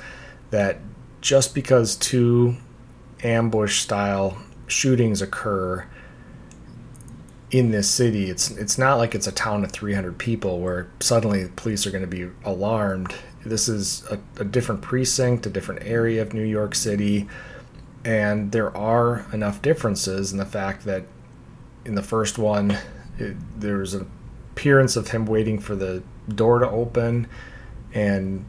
that 0.50 0.80
just 1.22 1.54
because 1.54 1.96
two 1.96 2.56
ambush 3.24 3.82
style 3.82 4.36
shootings 4.66 5.22
occur 5.22 5.86
in 7.52 7.72
this 7.72 7.90
city, 7.90 8.30
it's 8.30 8.50
it's 8.52 8.78
not 8.78 8.98
like 8.98 9.14
it's 9.14 9.28
a 9.28 9.32
town 9.32 9.64
of 9.66 9.72
300 9.72 10.18
people 10.18 10.62
where 10.62 10.90
suddenly 11.02 11.50
police 11.58 11.86
are 11.86 11.92
going 11.92 12.04
to 12.04 12.08
be 12.08 12.30
alarmed. 12.46 13.14
This 13.46 13.68
is 13.68 14.06
a, 14.10 14.20
a 14.40 14.46
different 14.46 14.82
precinct, 14.82 15.46
a 15.46 15.50
different 15.50 15.84
area 15.84 16.22
of 16.22 16.34
New 16.34 16.46
York 16.46 16.76
City, 16.76 17.28
and 18.06 18.52
there 18.54 18.76
are 18.76 19.26
enough 19.34 19.62
differences 19.62 20.32
in 20.32 20.38
the 20.38 20.46
fact 20.46 20.86
that 20.86 21.04
in 21.84 21.96
the 21.96 22.04
first 22.04 22.38
one, 22.38 22.78
it, 23.20 23.36
there 23.60 23.78
was 23.78 23.96
an 23.96 24.10
appearance 24.54 24.96
of 24.96 25.10
him 25.10 25.26
waiting 25.26 25.60
for 25.60 25.76
the 25.76 26.02
door 26.34 26.60
to 26.60 26.70
open, 26.70 27.28
and 27.94 28.46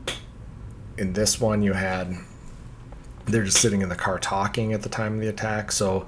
in 0.97 1.13
this 1.15 1.41
one, 1.41 1.63
you 1.63 1.73
had 1.73 2.15
they're 3.27 3.45
just 3.45 3.59
sitting 3.59 3.83
in 3.83 3.89
the 3.89 3.97
car 3.97 4.19
talking 4.19 4.73
at 4.73 4.83
the 4.83 4.89
time 4.89 5.15
of 5.15 5.21
the 5.21 5.29
attack. 5.29 5.73
So 5.73 6.07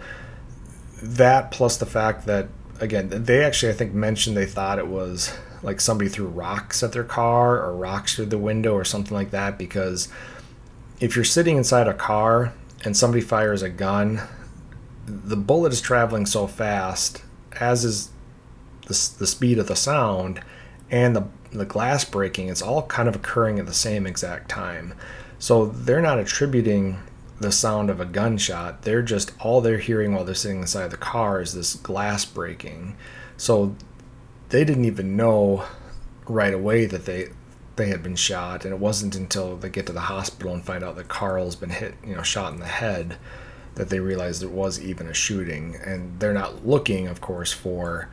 that 1.03 1.51
plus 1.51 1.77
the 1.77 1.87
fact 1.87 2.27
that 2.27 2.49
again, 2.81 3.09
they 3.11 3.45
actually 3.45 3.73
I 3.73 3.75
think 3.75 3.95
mentioned 3.95 4.37
they 4.37 4.47
thought 4.47 4.79
it 4.79 4.89
was 4.89 5.33
like 5.63 5.81
somebody 5.81 6.11
threw 6.11 6.27
rocks 6.27 6.83
at 6.83 6.93
their 6.93 7.05
car 7.05 7.59
or 7.59 7.75
rocks 7.75 8.15
through 8.15 8.27
the 8.27 8.39
window 8.39 8.75
or 8.75 8.85
something 8.85 9.15
like 9.15 9.31
that 9.31 9.57
because 9.57 10.09
if 11.01 11.17
you're 11.17 11.25
sitting 11.25 11.57
inside 11.57 11.89
a 11.89 11.95
car 11.95 12.53
and 12.85 12.97
somebody 12.97 13.23
fires 13.23 13.63
a 13.63 13.71
gun, 13.71 14.21
the 15.07 15.37
bullet 15.37 15.73
is 15.73 15.81
traveling 15.81 16.27
so 16.27 16.47
fast 16.47 17.23
as 17.61 17.85
is 17.85 18.11
the, 18.87 19.11
the 19.19 19.27
speed 19.27 19.59
of 19.59 19.69
the 19.69 19.77
sound 19.77 20.41
and 20.91 21.17
the 21.17 21.27
the 21.53 21.65
glass 21.65 22.05
breaking 22.05 22.49
it's 22.49 22.61
all 22.61 22.83
kind 22.83 23.09
of 23.09 23.15
occurring 23.15 23.59
at 23.59 23.67
the 23.67 23.75
same 23.75 24.07
exact 24.07 24.49
time. 24.49 24.95
So 25.39 25.67
they're 25.67 26.01
not 26.01 26.19
attributing 26.19 26.99
the 27.45 27.53
sound 27.53 27.91
of 27.91 28.01
a 28.01 28.07
gunshot. 28.07 28.83
They're 28.83 29.03
just 29.03 29.33
all 29.39 29.61
they're 29.61 29.79
hearing 29.79 30.15
while 30.15 30.25
they're 30.25 30.35
sitting 30.35 30.63
inside 30.63 30.91
the 30.91 30.97
car 30.97 31.43
is 31.43 31.53
this 31.53 31.75
glass 31.77 32.25
breaking. 32.25 32.97
So 33.37 33.77
they 34.49 34.65
didn't 34.65 34.87
even 34.87 35.15
know 35.15 35.65
right 36.27 36.55
away 36.55 36.87
that 36.87 37.05
they 37.05 37.29
they 37.77 37.89
had 37.89 38.03
been 38.03 38.17
shot, 38.17 38.65
and 38.65 38.73
it 38.73 38.81
wasn't 38.81 39.15
until 39.15 39.57
they 39.57 39.69
get 39.69 39.87
to 39.87 39.93
the 39.93 40.01
hospital 40.01 40.55
and 40.55 40.65
find 40.65 40.83
out 40.83 40.97
that 40.97 41.09
Carl's 41.09 41.57
been 41.57 41.71
hit, 41.71 41.95
you 42.07 42.15
know, 42.15 42.23
shot 42.23 42.53
in 42.53 42.61
the 42.61 42.67
head, 42.67 43.19
that 43.75 43.91
they 43.91 43.99
realize 43.99 44.41
there 44.41 44.49
was 44.49 44.81
even 44.81 45.07
a 45.07 45.15
shooting. 45.15 45.77
And 45.85 46.19
they're 46.21 46.33
not 46.33 46.67
looking, 46.67 47.09
of 47.09 47.21
course, 47.21 47.53
for 47.53 48.09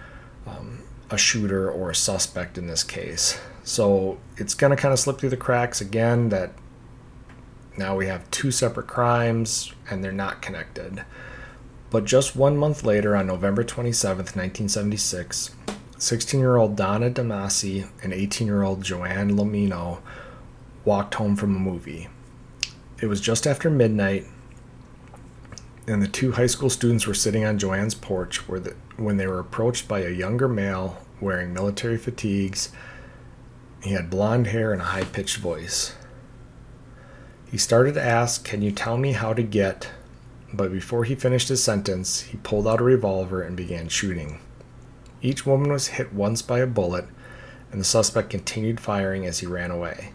um, 0.48 0.80
a 1.12 1.18
shooter 1.18 1.72
or 1.72 1.92
a 1.92 1.96
suspect 1.96 2.58
in 2.58 2.68
this 2.68 2.84
case. 2.84 3.40
So 3.64 4.18
it's 4.36 4.56
going 4.56 4.72
to 4.72 4.82
kind 4.82 4.92
of 4.92 5.00
slip 5.00 5.20
through 5.20 5.30
the 5.30 5.38
cracks 5.38 5.80
again 5.80 6.30
that 6.30 6.54
now 7.78 7.96
we 7.96 8.08
have 8.08 8.30
two 8.32 8.52
separate 8.52 8.88
crimes 8.88 9.74
and 9.90 10.04
they're 10.04 10.12
not 10.12 10.42
connected. 10.42 11.06
But 11.90 12.06
just 12.06 12.36
one 12.36 12.58
month 12.58 12.84
later, 12.84 13.16
on 13.16 13.28
November 13.28 13.64
27, 13.64 14.18
1976, 14.18 15.52
16 15.98 16.40
year 16.40 16.56
old 16.56 16.76
Donna 16.76 17.10
DeMasi 17.10 17.90
and 18.02 18.14
18 18.14 18.48
year 18.48 18.64
old 18.64 18.82
Joanne 18.82 19.32
Lomino 19.32 20.00
walked 20.86 21.16
home 21.16 21.36
from 21.36 21.56
a 21.56 21.60
movie. 21.60 22.08
It 23.02 23.08
was 23.08 23.20
just 23.20 23.46
after 23.46 23.70
midnight, 23.70 24.26
and 25.86 26.02
the 26.02 26.08
two 26.08 26.34
high 26.34 26.48
school 26.48 26.70
students 26.70 27.08
were 27.08 27.14
sitting 27.14 27.44
on 27.44 27.58
Joanne's 27.58 27.96
porch 27.96 28.46
the, 28.48 28.76
when 28.98 29.18
they 29.18 29.28
were 29.28 29.40
approached 29.40 29.88
by 29.88 30.00
a 30.00 30.10
younger 30.10 30.48
male 30.48 30.98
wearing 31.20 31.54
military 31.54 31.98
fatigues. 31.98 32.72
He 33.84 33.92
had 33.92 34.10
blonde 34.10 34.48
hair 34.48 34.72
and 34.72 34.82
a 34.82 34.86
high 34.86 35.04
pitched 35.04 35.38
voice. 35.38 35.94
He 37.52 37.58
started 37.58 37.96
to 37.96 38.02
ask, 38.02 38.46
Can 38.46 38.62
you 38.62 38.72
tell 38.72 38.96
me 38.96 39.12
how 39.12 39.34
to 39.34 39.44
get? 39.44 39.90
But 40.54 40.72
before 40.72 41.04
he 41.04 41.16
finished 41.16 41.50
his 41.50 41.62
sentence, 41.62 42.22
he 42.22 42.38
pulled 42.38 42.66
out 42.66 42.80
a 42.80 42.84
revolver 42.84 43.42
and 43.42 43.58
began 43.58 43.90
shooting. 43.90 44.40
Each 45.22 45.46
woman 45.46 45.70
was 45.70 45.88
hit 45.88 46.14
once 46.14 46.42
by 46.42 46.60
a 46.60 46.66
bullet, 46.66 47.06
and 47.70 47.82
the 47.82 47.86
suspect 47.86 48.30
continued 48.30 48.80
firing 48.80 49.26
as 49.26 49.40
he 49.40 49.48
ran 49.48 49.70
away. 49.70 50.14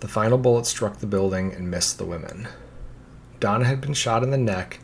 The 0.00 0.08
final 0.08 0.38
bullet 0.38 0.66
struck 0.66 0.98
the 0.98 1.06
building 1.06 1.52
and 1.52 1.70
missed 1.70 1.98
the 1.98 2.04
women. 2.04 2.48
Donna 3.38 3.64
had 3.64 3.80
been 3.80 3.94
shot 3.94 4.24
in 4.24 4.32
the 4.32 4.36
neck, 4.36 4.80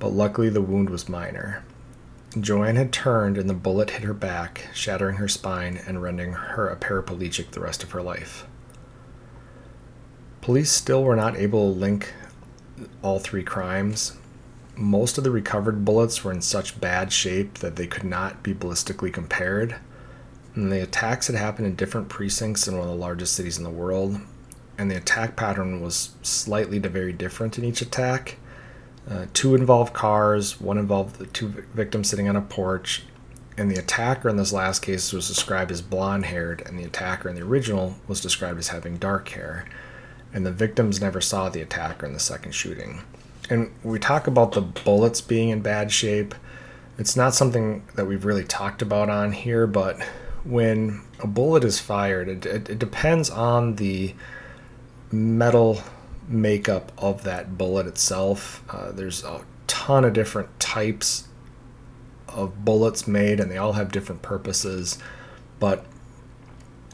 but 0.00 0.08
luckily 0.08 0.48
the 0.48 0.60
wound 0.60 0.90
was 0.90 1.08
minor. 1.08 1.62
Joanne 2.40 2.76
had 2.76 2.92
turned 2.92 3.38
and 3.38 3.48
the 3.48 3.54
bullet 3.54 3.90
hit 3.90 4.02
her 4.02 4.12
back, 4.12 4.66
shattering 4.74 5.16
her 5.16 5.28
spine 5.28 5.80
and 5.86 6.02
rendering 6.02 6.32
her 6.32 6.68
a 6.68 6.76
paraplegic 6.76 7.52
the 7.52 7.60
rest 7.60 7.84
of 7.84 7.92
her 7.92 8.02
life. 8.02 8.44
Police 10.46 10.70
still 10.70 11.02
were 11.02 11.16
not 11.16 11.36
able 11.36 11.72
to 11.72 11.80
link 11.80 12.14
all 13.02 13.18
three 13.18 13.42
crimes. 13.42 14.16
Most 14.76 15.18
of 15.18 15.24
the 15.24 15.32
recovered 15.32 15.84
bullets 15.84 16.22
were 16.22 16.30
in 16.30 16.40
such 16.40 16.80
bad 16.80 17.12
shape 17.12 17.58
that 17.58 17.74
they 17.74 17.88
could 17.88 18.04
not 18.04 18.44
be 18.44 18.54
ballistically 18.54 19.12
compared. 19.12 19.74
And 20.54 20.70
the 20.70 20.84
attacks 20.84 21.26
had 21.26 21.34
happened 21.34 21.66
in 21.66 21.74
different 21.74 22.08
precincts 22.08 22.68
in 22.68 22.78
one 22.78 22.86
of 22.86 22.94
the 22.94 23.00
largest 23.00 23.34
cities 23.34 23.58
in 23.58 23.64
the 23.64 23.70
world. 23.70 24.20
And 24.78 24.88
the 24.88 24.96
attack 24.96 25.34
pattern 25.34 25.80
was 25.80 26.10
slightly 26.22 26.78
to 26.78 26.88
very 26.88 27.12
different 27.12 27.58
in 27.58 27.64
each 27.64 27.82
attack. 27.82 28.36
Uh, 29.10 29.26
two 29.34 29.56
involved 29.56 29.94
cars, 29.94 30.60
one 30.60 30.78
involved 30.78 31.16
the 31.16 31.26
two 31.26 31.48
victims 31.74 32.08
sitting 32.08 32.28
on 32.28 32.36
a 32.36 32.40
porch, 32.40 33.02
and 33.58 33.68
the 33.68 33.80
attacker 33.80 34.28
in 34.28 34.36
this 34.36 34.52
last 34.52 34.78
case 34.78 35.12
was 35.12 35.26
described 35.26 35.72
as 35.72 35.82
blonde 35.82 36.26
haired, 36.26 36.62
and 36.64 36.78
the 36.78 36.84
attacker 36.84 37.28
in 37.28 37.34
the 37.34 37.42
original 37.42 37.96
was 38.06 38.20
described 38.20 38.60
as 38.60 38.68
having 38.68 38.96
dark 38.96 39.30
hair 39.30 39.66
and 40.36 40.44
the 40.44 40.52
victims 40.52 41.00
never 41.00 41.18
saw 41.18 41.48
the 41.48 41.62
attacker 41.62 42.04
in 42.04 42.12
the 42.12 42.20
second 42.20 42.52
shooting. 42.52 43.02
And 43.48 43.72
we 43.82 43.98
talk 43.98 44.26
about 44.26 44.52
the 44.52 44.60
bullets 44.60 45.22
being 45.22 45.48
in 45.48 45.62
bad 45.62 45.90
shape. 45.90 46.34
It's 46.98 47.16
not 47.16 47.34
something 47.34 47.84
that 47.94 48.04
we've 48.04 48.26
really 48.26 48.44
talked 48.44 48.82
about 48.82 49.08
on 49.08 49.32
here, 49.32 49.66
but 49.66 49.98
when 50.44 51.00
a 51.20 51.26
bullet 51.26 51.64
is 51.64 51.80
fired, 51.80 52.28
it, 52.28 52.44
it, 52.44 52.68
it 52.68 52.78
depends 52.78 53.30
on 53.30 53.76
the 53.76 54.14
metal 55.10 55.80
makeup 56.28 56.92
of 56.98 57.24
that 57.24 57.56
bullet 57.56 57.86
itself. 57.86 58.62
Uh, 58.68 58.92
there's 58.92 59.24
a 59.24 59.40
ton 59.66 60.04
of 60.04 60.12
different 60.12 60.60
types 60.60 61.28
of 62.28 62.62
bullets 62.62 63.08
made, 63.08 63.40
and 63.40 63.50
they 63.50 63.56
all 63.56 63.72
have 63.72 63.90
different 63.90 64.20
purposes. 64.20 64.98
But 65.58 65.86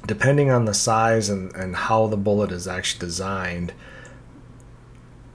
depending 0.06 0.50
on 0.50 0.64
the 0.64 0.74
size 0.74 1.28
and, 1.28 1.54
and 1.54 1.76
how 1.76 2.06
the 2.06 2.16
bullet 2.16 2.50
is 2.50 2.66
actually 2.66 3.00
designed, 3.00 3.72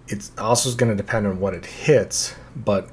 it's 0.08 0.32
also 0.38 0.74
going 0.76 0.92
to 0.92 0.96
depend 0.96 1.28
on 1.28 1.40
what 1.40 1.54
it 1.54 1.66
hits, 1.66 2.36
but 2.56 2.90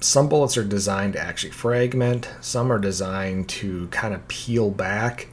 some 0.00 0.28
bullets 0.28 0.56
are 0.56 0.64
designed 0.64 1.14
to 1.14 1.20
actually 1.20 1.52
fragment, 1.52 2.30
some 2.40 2.72
are 2.72 2.78
designed 2.78 3.48
to 3.48 3.86
kind 3.88 4.14
of 4.14 4.26
peel 4.28 4.70
back 4.70 5.28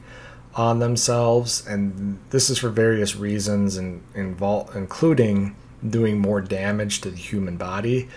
on 0.54 0.78
themselves, 0.78 1.66
and 1.66 2.18
this 2.30 2.50
is 2.50 2.58
for 2.58 2.68
various 2.68 3.16
reasons, 3.16 3.76
and 3.76 4.02
invol- 4.14 4.74
including 4.74 5.54
doing 5.88 6.18
more 6.18 6.40
damage 6.40 7.00
to 7.00 7.10
the 7.10 7.16
human 7.16 7.56
body. 7.56 8.08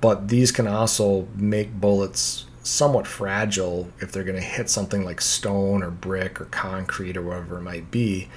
But 0.00 0.28
these 0.28 0.52
can 0.52 0.66
also 0.66 1.28
make 1.34 1.80
bullets 1.80 2.46
somewhat 2.68 3.06
fragile 3.06 3.88
if 3.98 4.12
they're 4.12 4.24
going 4.24 4.36
to 4.36 4.42
hit 4.42 4.68
something 4.68 5.04
like 5.04 5.20
stone 5.20 5.82
or 5.82 5.90
brick 5.90 6.40
or 6.40 6.44
concrete 6.46 7.16
or 7.16 7.22
whatever 7.22 7.58
it 7.58 7.62
might 7.62 7.90
be. 7.90 8.28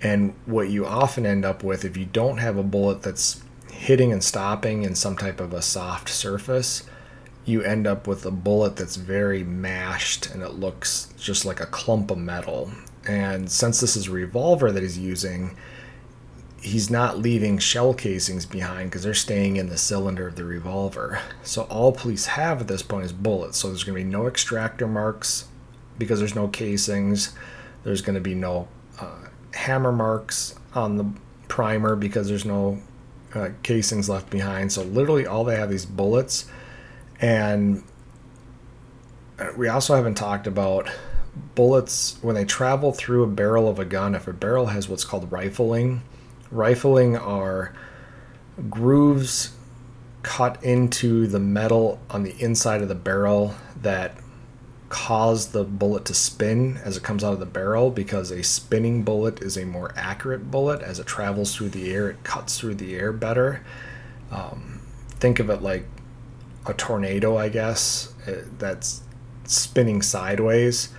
And 0.00 0.34
what 0.46 0.70
you 0.70 0.86
often 0.86 1.26
end 1.26 1.44
up 1.44 1.62
with, 1.62 1.84
if 1.84 1.96
you 1.96 2.06
don't 2.06 2.38
have 2.38 2.56
a 2.56 2.62
bullet 2.62 3.02
that's 3.02 3.42
hitting 3.70 4.12
and 4.12 4.24
stopping 4.24 4.82
in 4.82 4.94
some 4.94 5.16
type 5.16 5.40
of 5.40 5.52
a 5.52 5.62
soft 5.62 6.08
surface, 6.08 6.84
you 7.44 7.62
end 7.62 7.86
up 7.86 8.06
with 8.06 8.24
a 8.24 8.30
bullet 8.30 8.76
that's 8.76 8.96
very 8.96 9.44
mashed 9.44 10.26
and 10.26 10.42
it 10.42 10.52
looks 10.52 11.12
just 11.18 11.44
like 11.44 11.60
a 11.60 11.66
clump 11.66 12.10
of 12.10 12.18
metal. 12.18 12.70
And 13.06 13.50
since 13.50 13.80
this 13.80 13.96
is 13.96 14.08
a 14.08 14.12
revolver 14.12 14.72
that 14.72 14.82
he's 14.82 14.98
using, 14.98 15.56
he's 16.64 16.88
not 16.88 17.18
leaving 17.18 17.58
shell 17.58 17.92
casings 17.92 18.46
behind 18.46 18.90
because 18.90 19.02
they're 19.02 19.12
staying 19.12 19.56
in 19.56 19.68
the 19.68 19.76
cylinder 19.76 20.26
of 20.26 20.34
the 20.34 20.44
revolver. 20.44 21.20
So 21.42 21.64
all 21.64 21.92
police 21.92 22.24
have 22.24 22.62
at 22.62 22.68
this 22.68 22.82
point 22.82 23.04
is 23.04 23.12
bullets. 23.12 23.58
So 23.58 23.68
there's 23.68 23.84
going 23.84 23.98
to 23.98 24.02
be 24.02 24.10
no 24.10 24.26
extractor 24.26 24.88
marks 24.88 25.46
because 25.98 26.18
there's 26.18 26.34
no 26.34 26.48
casings. 26.48 27.34
There's 27.82 28.00
going 28.00 28.14
to 28.14 28.20
be 28.20 28.34
no 28.34 28.66
uh, 28.98 29.26
hammer 29.52 29.92
marks 29.92 30.54
on 30.74 30.96
the 30.96 31.04
primer 31.48 31.96
because 31.96 32.28
there's 32.28 32.46
no 32.46 32.80
uh, 33.34 33.50
casings 33.62 34.08
left 34.08 34.30
behind. 34.30 34.72
So 34.72 34.84
literally 34.84 35.26
all 35.26 35.44
they 35.44 35.56
have 35.56 35.68
these 35.68 35.84
bullets. 35.84 36.46
And 37.20 37.84
we 39.54 39.68
also 39.68 39.94
haven't 39.96 40.14
talked 40.14 40.46
about 40.46 40.88
bullets 41.54 42.16
when 42.22 42.34
they 42.34 42.46
travel 42.46 42.90
through 42.92 43.22
a 43.22 43.26
barrel 43.26 43.68
of 43.68 43.78
a 43.78 43.84
gun. 43.84 44.14
If 44.14 44.26
a 44.26 44.32
barrel 44.32 44.66
has 44.66 44.88
what's 44.88 45.04
called 45.04 45.30
rifling, 45.30 46.00
Rifling 46.54 47.16
are 47.20 47.74
grooves 48.70 49.50
cut 50.22 50.62
into 50.64 51.26
the 51.26 51.40
metal 51.40 52.00
on 52.08 52.22
the 52.22 52.34
inside 52.40 52.80
of 52.80 52.88
the 52.88 52.94
barrel 52.94 53.54
that 53.82 54.16
cause 54.88 55.48
the 55.48 55.64
bullet 55.64 56.04
to 56.04 56.14
spin 56.14 56.78
as 56.84 56.96
it 56.96 57.02
comes 57.02 57.24
out 57.24 57.32
of 57.32 57.40
the 57.40 57.46
barrel 57.46 57.90
because 57.90 58.30
a 58.30 58.42
spinning 58.42 59.02
bullet 59.02 59.42
is 59.42 59.56
a 59.56 59.66
more 59.66 59.92
accurate 59.96 60.50
bullet. 60.50 60.80
As 60.82 60.98
it 61.00 61.06
travels 61.06 61.54
through 61.54 61.70
the 61.70 61.92
air 61.92 62.08
it 62.10 62.22
cuts 62.22 62.58
through 62.58 62.76
the 62.76 62.94
air 62.94 63.12
better. 63.12 63.64
Um, 64.30 64.80
think 65.18 65.40
of 65.40 65.50
it 65.50 65.62
like 65.62 65.86
a 66.66 66.72
tornado 66.72 67.36
i 67.36 67.48
guess 67.50 68.14
uh, 68.26 68.42
that's 68.58 69.02
spinning 69.44 70.00
sideways. 70.00 70.90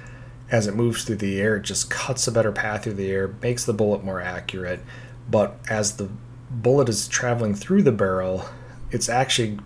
As 0.51 0.67
it 0.67 0.75
moves 0.75 1.03
through 1.05 1.15
the 1.15 1.39
air 1.39 1.55
it 1.55 1.63
just 1.63 1.89
cuts 1.89 2.27
a 2.27 2.31
better 2.31 2.51
path 2.51 2.83
through 2.83 2.93
the 2.93 3.09
air 3.09 3.33
makes 3.41 3.65
the 3.65 3.73
bullet 3.73 4.03
more 4.03 4.21
accurate 4.21 4.81
but 5.29 5.57
as 5.69 5.97
the 5.97 6.09
bullet 6.49 6.89
is 6.89 7.07
traveling 7.07 7.55
through 7.55 7.83
the 7.83 7.91
barrel, 7.91 8.45
it's 8.91 9.09
actually 9.09 9.59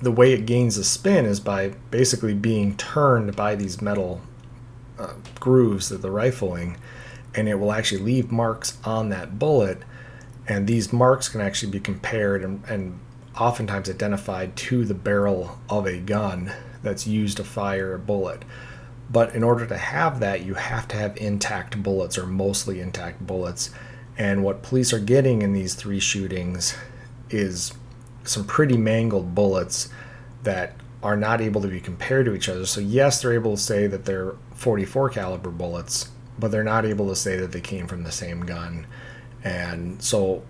the 0.00 0.12
way 0.12 0.32
it 0.32 0.46
gains 0.46 0.76
a 0.76 0.84
spin 0.84 1.24
is 1.24 1.40
by 1.40 1.68
basically 1.90 2.34
being 2.34 2.76
turned 2.76 3.34
by 3.34 3.54
these 3.54 3.80
metal 3.80 4.20
uh, 4.98 5.14
grooves 5.40 5.90
of 5.90 6.02
the 6.02 6.10
rifling, 6.10 6.76
and 7.34 7.48
it 7.48 7.54
will 7.54 7.72
actually 7.72 8.02
leave 8.02 8.30
marks 8.30 8.78
on 8.84 9.08
that 9.08 9.38
bullet. 9.38 9.78
And 10.46 10.66
these 10.66 10.92
marks 10.92 11.28
can 11.28 11.40
actually 11.40 11.72
be 11.72 11.80
compared 11.80 12.44
and, 12.44 12.62
and 12.68 13.00
oftentimes 13.38 13.88
identified 13.88 14.54
to 14.56 14.84
the 14.84 14.94
barrel 14.94 15.58
of 15.70 15.86
a 15.86 15.98
gun 15.98 16.52
that's 16.82 17.06
used 17.06 17.38
to 17.38 17.44
fire 17.44 17.94
a 17.94 17.98
bullet. 17.98 18.44
But 19.10 19.34
in 19.34 19.42
order 19.42 19.66
to 19.66 19.76
have 19.76 20.20
that, 20.20 20.44
you 20.44 20.54
have 20.54 20.86
to 20.88 20.96
have 20.96 21.16
intact 21.16 21.82
bullets 21.82 22.18
or 22.18 22.26
mostly 22.26 22.80
intact 22.80 23.26
bullets 23.26 23.70
and 24.16 24.44
what 24.44 24.62
police 24.62 24.92
are 24.92 25.00
getting 25.00 25.42
in 25.42 25.52
these 25.52 25.74
three 25.74 26.00
shootings 26.00 26.76
is 27.30 27.72
some 28.24 28.44
pretty 28.44 28.76
mangled 28.76 29.34
bullets 29.34 29.88
that 30.44 30.76
are 31.02 31.16
not 31.16 31.40
able 31.40 31.60
to 31.60 31.68
be 31.68 31.80
compared 31.80 32.26
to 32.26 32.34
each 32.34 32.48
other. 32.48 32.64
So 32.64 32.80
yes, 32.80 33.20
they're 33.20 33.34
able 33.34 33.56
to 33.56 33.62
say 33.62 33.86
that 33.86 34.04
they're 34.04 34.34
44 34.54 35.10
caliber 35.10 35.50
bullets, 35.50 36.10
but 36.38 36.50
they're 36.50 36.64
not 36.64 36.84
able 36.84 37.08
to 37.08 37.16
say 37.16 37.36
that 37.36 37.52
they 37.52 37.60
came 37.60 37.86
from 37.86 38.04
the 38.04 38.12
same 38.12 38.40
gun. 38.46 38.86
And 39.42 40.02
so 40.02 40.42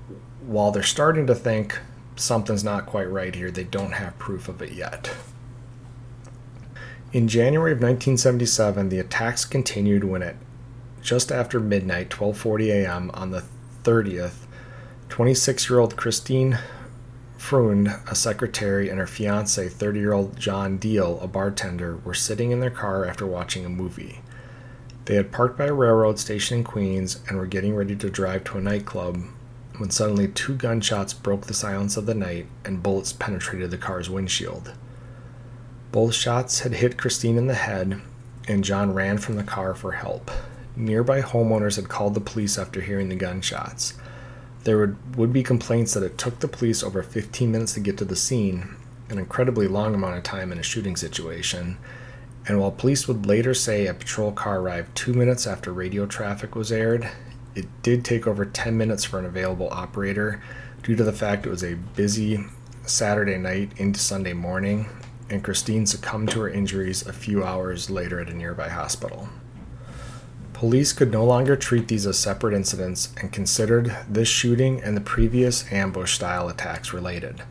while 0.47 0.71
they're 0.71 0.83
starting 0.83 1.27
to 1.27 1.35
think 1.35 1.79
something's 2.17 2.63
not 2.63 2.87
quite 2.87 3.11
right 3.11 3.35
here, 3.35 3.51
they 3.51 3.65
don't 3.65 3.93
have 3.93 4.19
proof 4.19 4.49
of 4.49 4.63
it 4.63 4.73
yet. 4.73 5.11
In 7.13 7.29
January 7.29 7.73
of 7.73 7.79
1977, 7.79 8.89
the 8.89 8.99
attacks 8.99 9.45
continued 9.45 10.05
when 10.05 10.23
at 10.23 10.37
just 11.01 11.31
after 11.31 11.61
midnight, 11.61 12.09
12:40 12.09 12.69
a.m. 12.71 13.11
on 13.13 13.31
the 13.31 13.45
30th, 13.85 14.47
26 15.11 15.71
year 15.71 15.79
old 15.79 15.97
Christine 15.97 16.59
Freund, 17.37 17.89
a 18.09 18.15
secretary, 18.15 18.89
and 18.89 18.99
her 18.99 19.07
fiance, 19.07 19.69
30 19.69 20.01
year 20.01 20.15
old 20.15 20.39
John 20.39 20.79
Diel, 20.79 21.21
a 21.21 21.29
bartender, 21.29 21.99
were 21.99 22.15
sitting 22.15 22.51
in 22.51 22.61
their 22.61 22.71
car 22.71 23.05
after 23.05 23.27
watching 23.27 23.67
a 23.67 23.69
movie. 23.69 24.23
They 25.05 25.17
had 25.17 25.31
parked 25.31 25.59
by 25.59 25.67
a 25.67 25.75
railroad 25.75 26.19
station 26.19 26.59
in 26.59 26.65
Queens 26.65 27.21
and 27.29 27.37
were 27.37 27.47
getting 27.47 27.75
ready 27.75 27.95
to 27.97 28.09
drive 28.09 28.45
to 28.45 28.57
a 28.57 28.63
nightclub 28.63 29.23
when 29.77 29.91
suddenly 29.91 30.29
two 30.29 30.55
gunshots 30.55 31.13
broke 31.13 31.47
the 31.47 31.53
silence 31.53 31.99
of 31.99 32.07
the 32.07 32.15
night 32.15 32.47
and 32.65 32.83
bullets 32.83 33.13
penetrated 33.13 33.71
the 33.71 33.77
car's 33.77 34.09
windshield. 34.09 34.73
Both 35.93 36.15
shots 36.15 36.61
had 36.61 36.73
hit 36.73 36.97
Christine 36.97 37.37
in 37.37 37.47
the 37.47 37.55
head, 37.55 38.01
and 38.49 38.65
John 38.65 38.95
ran 38.95 39.19
from 39.19 39.37
the 39.37 39.45
car 39.45 39.75
for 39.75 39.93
help. 39.93 40.31
Nearby 40.77 41.23
homeowners 41.23 41.77
had 41.77 41.89
called 41.89 42.15
the 42.15 42.21
police 42.21 42.59
after 42.59 42.81
hearing 42.81 43.09
the 43.09 43.15
gunshots. 43.15 43.95
There 44.65 44.79
would, 44.79 45.17
would 45.17 45.33
be 45.33 45.43
complaints 45.43 45.95
that 45.95 46.03
it 46.03 46.19
took 46.19 46.41
the 46.41 46.49
police 46.49 46.83
over 46.83 47.03
15 47.03 47.53
minutes 47.53 47.75
to 47.75 47.81
get 47.81 47.99
to 47.99 48.05
the 48.05 48.17
scene, 48.17 48.75
an 49.09 49.19
incredibly 49.19 49.69
long 49.69 49.95
amount 49.95 50.17
of 50.17 50.25
time 50.25 50.51
in 50.51 50.59
a 50.59 50.65
shooting 50.65 50.97
situation. 50.97 51.79
And 52.49 52.59
while 52.59 52.73
police 52.73 53.07
would 53.07 53.25
later 53.27 53.55
say 53.55 53.87
a 53.87 53.95
patrol 53.95 54.33
car 54.33 54.61
arrived 54.61 54.97
two 54.97 55.15
minutes 55.15 55.47
after 55.47 55.73
radio 55.73 56.07
traffic 56.07 56.55
was 56.55 56.73
aired, 56.73 57.09
it 57.55 57.67
did 57.83 58.05
take 58.05 58.27
over 58.27 58.45
10 58.45 58.77
minutes 58.77 59.05
for 59.05 59.19
an 59.19 59.25
available 59.25 59.69
operator 59.71 60.43
due 60.83 60.97
to 60.97 61.05
the 61.05 61.13
fact 61.13 61.47
it 61.47 61.51
was 61.51 61.63
a 61.63 61.75
busy 61.75 62.45
Saturday 62.85 63.39
night 63.39 63.71
into 63.77 64.01
Sunday 64.01 64.33
morning, 64.33 64.87
and 65.31 65.45
Christine 65.45 65.87
succumbed 65.87 66.31
to 66.31 66.41
her 66.41 66.49
injuries 66.49 67.07
a 67.07 67.13
few 67.13 67.45
hours 67.45 67.89
later 67.89 68.21
at 68.21 68.29
a 68.29 68.35
nearby 68.35 68.69
hospital. 68.69 69.29
Police 70.55 70.93
could 70.93 71.11
no 71.11 71.25
longer 71.25 71.57
treat 71.57 71.89
these 71.89 72.07
as 72.07 72.17
separate 72.17 72.55
incidents 72.55 73.13
and 73.21 73.33
considered 73.33 73.95
this 74.09 74.29
shooting 74.29 74.81
and 74.81 74.97
the 74.97 75.01
previous 75.01 75.71
ambush 75.73 76.15
style 76.15 76.49
attacks 76.49 76.95
related. 76.95 77.43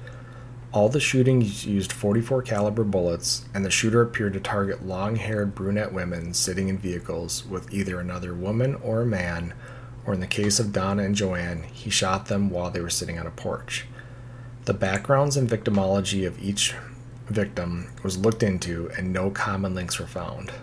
All 0.72 0.88
the 0.88 1.02
shootings 1.02 1.66
used 1.66 1.92
44 1.92 2.42
caliber 2.42 2.86
bullets 2.86 3.46
and 3.54 3.64
the 3.64 3.70
shooter 3.70 4.02
appeared 4.02 4.34
to 4.34 4.40
target 4.40 4.86
long-haired 4.86 5.54
brunette 5.54 5.94
women 5.94 6.34
sitting 6.34 6.70
in 6.70 6.78
vehicles 6.78 7.46
with 7.46 7.72
either 7.74 8.00
another 8.00 8.34
woman 8.34 8.76
or 8.76 9.02
a 9.02 9.06
man 9.06 9.54
or 10.06 10.14
in 10.14 10.22
the 10.22 10.26
case 10.26 10.58
of 10.60 10.72
Donna 10.72 11.04
and 11.04 11.14
Joanne, 11.14 11.64
he 11.64 11.90
shot 11.90 12.28
them 12.28 12.50
while 12.50 12.72
they 12.72 12.82
were 12.82 12.90
sitting 12.90 13.20
on 13.20 13.28
a 13.28 13.32
porch. 13.32 13.86
The 14.66 14.74
backgrounds 14.74 15.36
and 15.36 15.50
victimology 15.50 16.26
of 16.26 16.42
each 16.42 16.74
victim 17.28 17.90
was 18.02 18.18
looked 18.18 18.44
into 18.44 18.90
and 18.98 19.12
no 19.12 19.30
common 19.30 19.76
links 19.76 20.00
were 20.00 20.08
found. 20.08 20.54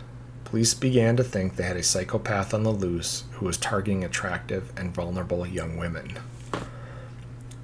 Police 0.51 0.75
began 0.75 1.17
to 1.17 1.23
think 1.23 1.55
they 1.55 1.63
had 1.63 1.77
a 1.77 1.83
psychopath 1.83 2.53
on 2.53 2.65
the 2.65 2.73
loose 2.73 3.23
who 3.35 3.47
was 3.47 3.57
targeting 3.57 4.03
attractive 4.03 4.73
and 4.77 4.93
vulnerable 4.93 5.47
young 5.47 5.77
women. 5.77 6.19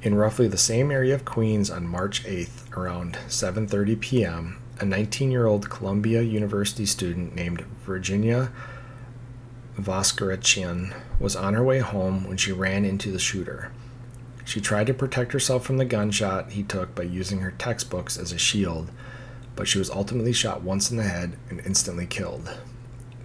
In 0.03 0.14
roughly 0.14 0.46
the 0.46 0.57
same 0.57 0.92
area 0.92 1.12
of 1.16 1.25
Queens 1.25 1.68
on 1.68 1.88
March 1.88 2.22
8th, 2.22 2.72
around 2.77 3.18
7:30 3.27 3.99
p.m., 3.99 4.62
a 4.79 4.85
19-year-old 4.85 5.68
Columbia 5.68 6.22
University 6.22 6.87
student 6.87 7.35
named 7.35 7.62
Virginia 7.85 8.53
Voskerichian 9.77 10.94
was 11.18 11.35
on 11.35 11.55
her 11.55 11.64
way 11.64 11.81
home 11.81 12.29
when 12.29 12.37
she 12.37 12.53
ran 12.53 12.85
into 12.85 13.11
the 13.11 13.18
shooter. 13.18 13.72
She 14.44 14.61
tried 14.61 14.87
to 14.87 14.94
protect 14.94 15.33
herself 15.33 15.66
from 15.66 15.79
the 15.79 15.85
gunshot 15.85 16.53
he 16.53 16.62
took 16.62 16.94
by 16.94 17.03
using 17.03 17.40
her 17.40 17.51
textbooks 17.51 18.16
as 18.16 18.31
a 18.31 18.38
shield, 18.38 18.92
but 19.57 19.66
she 19.66 19.81
was 19.81 19.90
ultimately 19.90 20.33
shot 20.33 20.62
once 20.62 20.88
in 20.88 20.99
the 20.99 21.03
head 21.03 21.37
and 21.51 21.59
instantly 21.66 22.07
killed. 22.07 22.57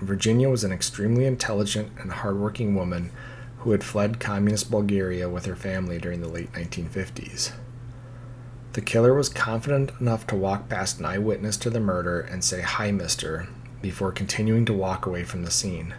Virginia 0.01 0.49
was 0.49 0.63
an 0.63 0.71
extremely 0.71 1.25
intelligent 1.25 1.91
and 1.99 2.11
hardworking 2.11 2.73
woman 2.73 3.11
who 3.59 3.71
had 3.71 3.83
fled 3.83 4.19
communist 4.19 4.71
Bulgaria 4.71 5.29
with 5.29 5.45
her 5.45 5.55
family 5.55 5.99
during 5.99 6.21
the 6.21 6.27
late 6.27 6.51
1950s. 6.53 7.51
The 8.73 8.81
killer 8.81 9.13
was 9.13 9.29
confident 9.29 9.91
enough 9.99 10.25
to 10.27 10.35
walk 10.35 10.69
past 10.69 10.99
an 10.99 11.05
eyewitness 11.05 11.55
to 11.57 11.69
the 11.69 11.79
murder 11.79 12.19
and 12.19 12.43
say, 12.43 12.61
Hi, 12.61 12.91
mister, 12.91 13.47
before 13.81 14.11
continuing 14.11 14.65
to 14.65 14.73
walk 14.73 15.05
away 15.05 15.23
from 15.23 15.43
the 15.43 15.51
scene. 15.51 15.93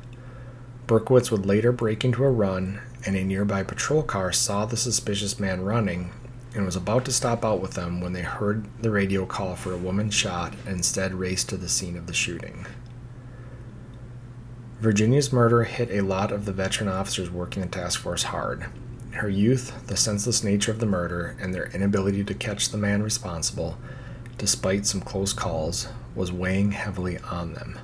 Berkowitz 0.88 1.30
would 1.30 1.46
later 1.46 1.70
break 1.70 2.04
into 2.04 2.24
a 2.24 2.30
run, 2.30 2.80
and 3.06 3.14
a 3.14 3.24
nearby 3.24 3.62
patrol 3.62 4.02
car 4.02 4.32
saw 4.32 4.64
the 4.64 4.76
suspicious 4.76 5.38
man 5.38 5.62
running 5.62 6.10
and 6.54 6.64
was 6.64 6.76
about 6.76 7.04
to 7.04 7.12
stop 7.12 7.44
out 7.44 7.60
with 7.60 7.74
them 7.74 8.00
when 8.00 8.12
they 8.12 8.22
heard 8.22 8.66
the 8.82 8.90
radio 8.90 9.24
call 9.26 9.54
for 9.54 9.72
a 9.72 9.78
woman 9.78 10.10
shot 10.10 10.54
and 10.66 10.76
instead 10.76 11.14
raced 11.14 11.48
to 11.48 11.56
the 11.56 11.68
scene 11.68 11.96
of 11.96 12.06
the 12.06 12.12
shooting. 12.12 12.66
Virginia's 14.82 15.32
murder 15.32 15.62
hit 15.62 15.92
a 15.92 16.00
lot 16.00 16.32
of 16.32 16.44
the 16.44 16.52
veteran 16.52 16.90
officers 16.90 17.30
working 17.30 17.62
the 17.62 17.68
task 17.68 18.00
force 18.00 18.24
hard. 18.24 18.66
Her 19.12 19.28
youth, 19.28 19.86
the 19.86 19.96
senseless 19.96 20.42
nature 20.42 20.72
of 20.72 20.80
the 20.80 20.86
murder, 20.86 21.36
and 21.40 21.54
their 21.54 21.66
inability 21.66 22.24
to 22.24 22.34
catch 22.34 22.68
the 22.68 22.78
man 22.78 23.00
responsible, 23.00 23.78
despite 24.38 24.84
some 24.84 25.00
close 25.00 25.32
calls, 25.32 25.86
was 26.16 26.32
weighing 26.32 26.72
heavily 26.72 27.18
on 27.18 27.54
them. 27.54 27.78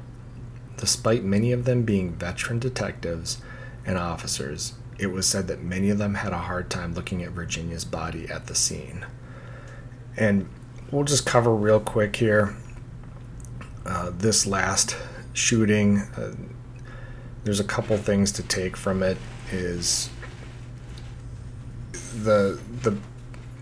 Despite 0.77 1.23
many 1.23 1.53
of 1.53 1.67
them 1.67 1.85
being 1.85 2.15
veteran 2.15 2.59
detectives 2.59 3.41
and 3.87 3.97
officers, 3.97 4.73
it 4.99 5.13
was 5.13 5.25
said 5.25 5.47
that 5.47 5.63
many 5.63 5.91
of 5.91 5.99
them 5.99 6.15
had 6.15 6.33
a 6.33 6.39
hard 6.39 6.69
time 6.69 6.95
looking 6.95 7.23
at 7.23 7.31
Virginia's 7.31 7.85
body 7.85 8.29
at 8.29 8.49
the 8.49 8.57
scene. 8.57 9.07
And 10.17 10.49
we'll 10.91 11.05
just 11.05 11.25
cover 11.25 11.55
real 11.55 11.79
quick 11.79 12.17
here 12.17 12.57
uh, 13.87 14.11
this 14.13 14.49
last 14.49 14.97
shooting. 15.33 15.99
Uh, 16.17 16.33
there's 17.49 17.61
a 17.61 17.65
couple 17.65 17.97
things 17.97 18.31
to 18.31 18.43
take 18.43 18.77
from 18.77 19.03
it. 19.03 19.17
Is 19.51 20.11
the 21.93 22.61
the 22.83 22.99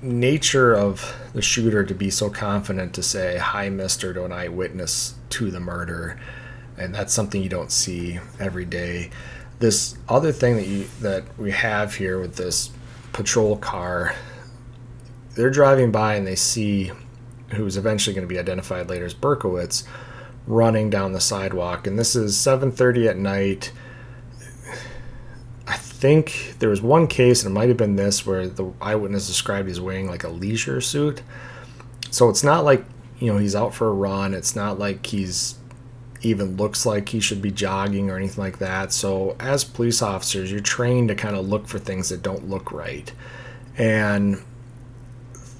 nature 0.02 0.74
of 0.74 1.16
the 1.34 1.40
shooter 1.40 1.84
to 1.84 1.94
be 1.94 2.10
so 2.10 2.28
confident 2.28 2.92
to 2.94 3.02
say 3.02 3.38
hi 3.38 3.68
mister 3.68 4.12
to 4.12 4.24
an 4.24 4.32
eyewitness 4.32 5.14
to 5.30 5.52
the 5.52 5.60
murder 5.60 6.18
and 6.76 6.94
that's 6.94 7.14
something 7.14 7.42
you 7.42 7.48
don't 7.48 7.70
see 7.70 8.18
every 8.38 8.64
day 8.64 9.08
this 9.58 9.96
other 10.08 10.32
thing 10.32 10.56
that 10.56 10.66
you 10.66 10.86
that 11.00 11.24
we 11.38 11.50
have 11.50 11.94
here 11.94 12.20
with 12.20 12.36
this 12.36 12.70
patrol 13.12 13.56
car 13.56 14.14
they're 15.34 15.50
driving 15.50 15.90
by 15.90 16.14
and 16.14 16.26
they 16.26 16.36
see 16.36 16.90
who's 17.50 17.76
eventually 17.76 18.14
going 18.14 18.26
to 18.26 18.32
be 18.32 18.38
identified 18.38 18.88
later 18.90 19.04
as 19.06 19.14
Berkowitz 19.14 19.84
running 20.46 20.90
down 20.90 21.12
the 21.12 21.20
sidewalk 21.20 21.86
and 21.86 21.98
this 21.98 22.14
is 22.14 22.36
7:30 22.36 23.08
at 23.08 23.16
night 23.16 23.72
I 25.66 25.76
think 25.76 26.54
there 26.60 26.68
was 26.68 26.80
one 26.80 27.06
case 27.06 27.42
and 27.42 27.50
it 27.50 27.58
might 27.58 27.68
have 27.68 27.76
been 27.76 27.96
this 27.96 28.24
where 28.24 28.46
the 28.46 28.72
eyewitness 28.80 29.26
described 29.26 29.68
he's 29.68 29.80
wearing 29.80 30.08
like 30.08 30.24
a 30.24 30.28
leisure 30.28 30.80
suit 30.80 31.22
so 32.10 32.28
it's 32.28 32.44
not 32.44 32.64
like 32.64 32.84
you 33.18 33.32
know 33.32 33.38
he's 33.38 33.56
out 33.56 33.74
for 33.74 33.88
a 33.88 33.92
run 33.92 34.34
it's 34.34 34.54
not 34.54 34.78
like 34.78 35.06
he's 35.06 35.56
even 36.22 36.56
looks 36.56 36.86
like 36.86 37.08
he 37.08 37.20
should 37.20 37.40
be 37.40 37.50
jogging 37.50 38.10
or 38.10 38.16
anything 38.16 38.42
like 38.42 38.58
that. 38.58 38.92
So, 38.92 39.36
as 39.38 39.64
police 39.64 40.02
officers, 40.02 40.50
you're 40.50 40.60
trained 40.60 41.08
to 41.08 41.14
kind 41.14 41.36
of 41.36 41.48
look 41.48 41.66
for 41.66 41.78
things 41.78 42.08
that 42.08 42.22
don't 42.22 42.48
look 42.48 42.72
right. 42.72 43.10
And 43.76 44.42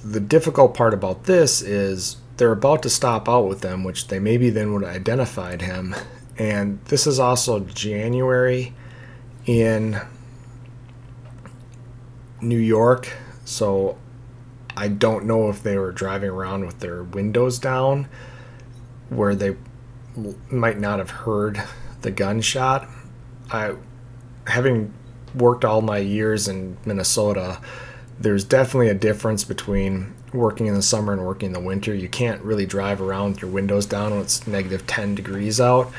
the 0.05 0.21
difficult 0.21 0.75
part 0.75 0.95
about 0.95 1.25
this 1.25 1.63
is 1.63 2.17
they're 2.37 2.53
about 2.53 2.83
to 2.83 2.91
stop 2.91 3.29
out 3.29 3.49
with 3.49 3.61
them, 3.61 3.85
which 3.85 4.09
they 4.09 4.19
maybe 4.19 4.51
then 4.51 4.73
would 4.73 4.85
have 4.85 4.95
identified 4.95 5.63
him. 5.63 5.95
And 6.39 6.85
this 6.87 7.07
is 7.07 7.19
also 7.19 7.61
January 7.61 8.75
in 9.47 10.01
New 12.41 12.59
York. 12.59 13.13
So, 13.45 13.97
I 14.77 14.89
don't 14.89 15.25
know 15.25 15.49
if 15.49 15.63
they 15.63 15.79
were 15.79 15.93
driving 15.93 16.29
around 16.29 16.67
with 16.67 16.81
their 16.81 17.03
windows 17.03 17.59
down 17.59 18.09
where 19.09 19.35
they 19.35 19.57
might 20.51 20.79
not 20.79 20.99
have 20.99 21.11
heard 21.11 21.63
the 22.03 22.11
gunshot. 22.11 22.89
I, 23.51 23.75
having 24.47 24.93
worked 25.35 25.65
all 25.65 25.81
my 25.81 25.99
years 25.99 26.49
in 26.49 26.77
Minnesota, 26.85 27.61
there's 28.19 28.45
definitely 28.45 28.89
a 28.89 28.95
difference 28.95 29.45
between 29.45 30.15
working 30.37 30.67
in 30.67 30.75
the 30.75 30.83
summer 30.83 31.13
and 31.13 31.25
working 31.25 31.49
in 31.49 31.53
the 31.53 31.61
winter. 31.61 31.95
You 31.95 32.09
can't 32.09 32.43
really 32.43 32.67
drive 32.67 33.01
around 33.01 33.33
with 33.33 33.43
your 33.43 33.51
windows 33.51 33.87
down 33.87 34.13
when 34.13 34.21
it's 34.21 34.47
negative 34.47 34.87
10 34.87 35.15
degrees 35.15 35.61
out, 35.61 35.93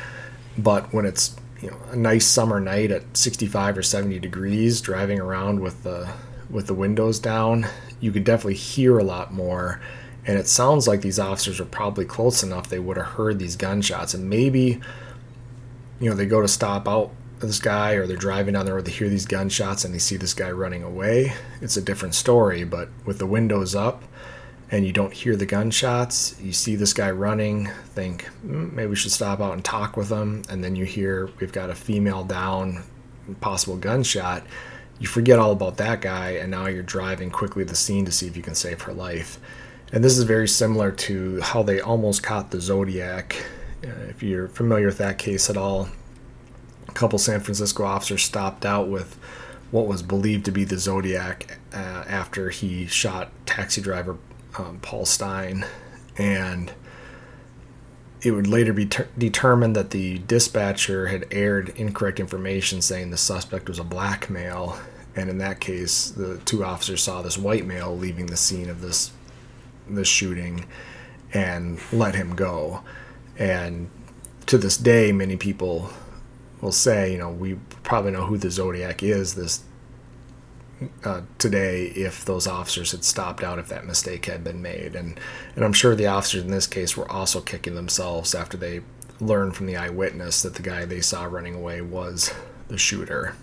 but 0.58 0.94
when 0.94 1.06
it's 1.06 1.36
you 1.62 1.72
know 1.72 1.78
a 1.92 1.96
nice 1.96 2.26
summer 2.26 2.60
night 2.60 2.92
at 2.92 3.18
65 3.18 3.78
or 3.78 3.84
70 3.84 4.20
degrees, 4.20 4.82
driving 4.82 5.20
around 5.20 5.60
with 5.60 5.84
the 5.84 6.10
with 6.50 6.68
the 6.68 6.74
windows 6.74 7.20
down, 7.20 7.68
you 8.00 8.12
could 8.12 8.24
definitely 8.24 8.54
hear 8.54 8.98
a 8.98 9.04
lot 9.04 9.34
more 9.34 9.82
and 10.28 10.38
it 10.38 10.48
sounds 10.48 10.88
like 10.88 11.02
these 11.02 11.20
officers 11.20 11.62
are 11.62 11.66
probably 11.66 12.04
close 12.04 12.44
enough 12.44 12.68
they 12.68 12.80
would 12.80 12.98
have 12.98 13.06
heard 13.06 13.40
these 13.40 13.56
gunshots. 13.56 14.14
And 14.14 14.30
maybe, 14.30 14.82
you 16.02 16.10
know, 16.10 16.16
they 16.16 16.26
go 16.26 16.42
to 16.42 16.50
stop 16.50 16.86
out 16.86 17.12
this 17.40 17.60
guy 17.60 17.94
or 17.94 18.06
they're 18.06 18.18
driving 18.18 18.54
down 18.54 18.66
the 18.66 18.74
road, 18.74 18.86
they 18.86 18.92
hear 18.92 19.08
these 19.08 19.26
gunshots 19.26 19.86
and 19.86 19.94
they 19.94 20.00
see 20.00 20.18
this 20.18 20.34
guy 20.34 20.52
running 20.52 20.84
away. 20.84 21.34
It's 21.62 21.78
a 21.78 21.82
different 21.82 22.14
story. 22.14 22.66
But 22.66 22.90
with 23.06 23.20
the 23.20 23.26
windows 23.26 23.74
up 23.74 24.04
and 24.70 24.86
you 24.86 24.92
don't 24.92 25.14
hear 25.14 25.36
the 25.36 25.46
gunshots, 25.46 26.36
you 26.42 26.52
see 26.52 26.76
this 26.76 26.94
guy 26.94 27.10
running, 27.10 27.70
think 27.94 28.30
mm, 28.46 28.72
maybe 28.74 28.90
we 28.90 28.96
should 28.96 29.12
stop 29.12 29.40
out 29.40 29.54
and 29.54 29.64
talk 29.64 29.96
with 29.96 30.10
him. 30.10 30.44
And 30.50 30.64
then 30.64 30.76
you 30.76 30.86
hear 30.86 31.30
we've 31.40 31.54
got 31.54 31.70
a 31.70 31.76
female 31.76 32.24
down, 32.24 32.84
possible 33.40 33.78
gunshot. 33.78 34.44
You 35.00 35.08
forget 35.08 35.40
all 35.40 35.52
about 35.52 35.78
that 35.78 36.02
guy, 36.02 36.32
and 36.32 36.52
now 36.52 36.66
you're 36.66 36.84
driving 36.84 37.30
quickly 37.30 37.64
to 37.64 37.70
the 37.70 37.76
scene 37.76 38.04
to 38.06 38.12
see 38.12 38.28
if 38.28 38.36
you 38.36 38.44
can 38.44 38.56
save 38.56 38.82
her 38.82 38.94
life. 38.94 39.40
And 39.94 40.04
this 40.04 40.18
is 40.18 40.24
very 40.24 40.48
similar 40.48 40.92
to 40.92 41.40
how 41.42 41.64
they 41.64 41.80
almost 41.80 42.24
caught 42.24 42.52
the 42.52 42.60
Zodiac. 42.60 43.38
Uh, 43.84 43.90
if 44.10 44.22
you're 44.22 44.50
familiar 44.50 44.88
with 44.88 44.98
that 44.98 45.18
case 45.18 45.50
at 45.50 45.56
all, 45.56 45.88
a 46.90 46.92
couple 46.92 47.20
San 47.20 47.40
Francisco 47.40 47.86
officers 47.86 48.24
stopped 48.24 48.66
out 48.66 48.90
with 48.90 49.18
what 49.72 49.88
was 49.88 50.02
believed 50.02 50.46
to 50.46 50.52
be 50.52 50.66
the 50.66 50.78
Zodiac 50.78 51.60
uh, 51.74 52.04
after 52.08 52.50
he 52.50 52.88
shot 52.88 53.30
taxi 53.46 53.82
driver 53.82 54.18
um, 54.58 54.80
Paul 54.82 55.06
Stine, 55.06 55.66
And 56.18 56.72
it 58.22 58.32
would 58.32 58.48
later 58.48 58.74
be 58.74 58.86
ter- 58.88 59.08
determined 59.18 59.76
that 59.76 59.92
the 59.92 60.20
dispatcher 60.20 61.08
had 61.08 61.26
aired 61.32 61.70
incorrect 61.70 62.20
information 62.20 62.82
saying 62.82 63.12
the 63.12 63.18
suspect 63.18 63.70
was 63.70 63.80
a 63.80 63.84
black 63.84 64.30
male. 64.30 64.78
And 65.16 65.30
in 65.30 65.38
that 65.40 65.60
case, 65.60 66.10
the 66.10 66.38
two 66.46 66.64
officers 66.64 67.04
saw 67.04 67.22
this 67.22 67.38
white 67.38 67.66
male 67.66 67.96
leaving 67.96 68.28
the 68.28 68.38
scene 68.38 68.70
of 68.70 68.82
this 68.82 69.12
the 69.90 70.04
shooting 70.04 70.66
and 71.34 71.80
let 71.94 72.16
him 72.16 72.36
go. 72.36 72.82
And 73.38 73.90
to 74.48 74.58
this 74.58 74.78
day, 74.78 75.12
many 75.12 75.38
people 75.38 75.90
will 76.62 76.72
say, 76.72 77.12
you 77.12 77.18
know, 77.18 77.30
we 77.30 77.56
probably 77.84 78.12
know 78.12 78.26
who 78.26 78.38
the 78.38 78.52
Zodiac 78.52 79.04
is 79.04 79.36
this 79.36 79.64
uh, 81.04 81.22
today 81.38 81.88
if 81.88 82.24
those 82.26 82.48
officers 82.48 82.92
had 82.92 83.04
stopped 83.04 83.44
out 83.44 83.60
if 83.60 83.68
that 83.70 83.86
mistake 83.86 84.26
had 84.26 84.44
been 84.44 84.62
made. 84.62 84.96
And 84.96 85.20
and 85.56 85.66
I'm 85.66 85.74
sure 85.74 85.96
the 85.96 86.08
officers 86.08 86.44
in 86.44 86.52
this 86.52 86.68
case 86.68 86.96
were 86.96 87.12
also 87.12 87.42
kicking 87.42 87.76
themselves 87.76 88.36
after 88.36 88.58
they 88.58 88.82
learned 89.20 89.56
from 89.56 89.66
the 89.66 89.76
eyewitness 89.76 90.42
that 90.44 90.56
the 90.56 90.62
guy 90.62 90.86
they 90.86 91.02
saw 91.02 91.26
running 91.26 91.56
away 91.56 91.82
was 91.82 92.34
the 92.68 92.78
shooter. 92.78 93.36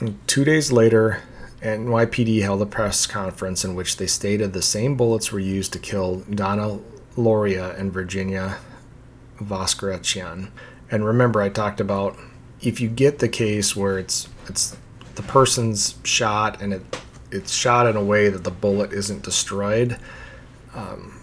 And 0.00 0.16
two 0.28 0.44
days 0.44 0.70
later, 0.70 1.22
NYPD 1.60 2.42
held 2.42 2.62
a 2.62 2.66
press 2.66 3.06
conference 3.06 3.64
in 3.64 3.74
which 3.74 3.96
they 3.96 4.06
stated 4.06 4.52
the 4.52 4.62
same 4.62 4.96
bullets 4.96 5.32
were 5.32 5.40
used 5.40 5.72
to 5.72 5.80
kill 5.80 6.20
Donna 6.30 6.78
Lauria 7.16 7.76
and 7.78 7.92
Virginia 7.92 8.58
Voskerichian. 9.40 10.50
And 10.88 11.04
remember, 11.04 11.42
I 11.42 11.48
talked 11.48 11.80
about 11.80 12.16
if 12.60 12.80
you 12.80 12.88
get 12.88 13.18
the 13.18 13.28
case 13.28 13.76
where 13.76 13.98
it's 13.98 14.28
it's 14.48 14.76
the 15.14 15.22
person's 15.22 15.96
shot 16.04 16.60
and 16.60 16.72
it 16.72 16.82
it's 17.30 17.52
shot 17.52 17.86
in 17.86 17.96
a 17.96 18.02
way 18.02 18.28
that 18.28 18.44
the 18.44 18.50
bullet 18.50 18.92
isn't 18.92 19.22
destroyed, 19.22 19.98
um, 20.74 21.20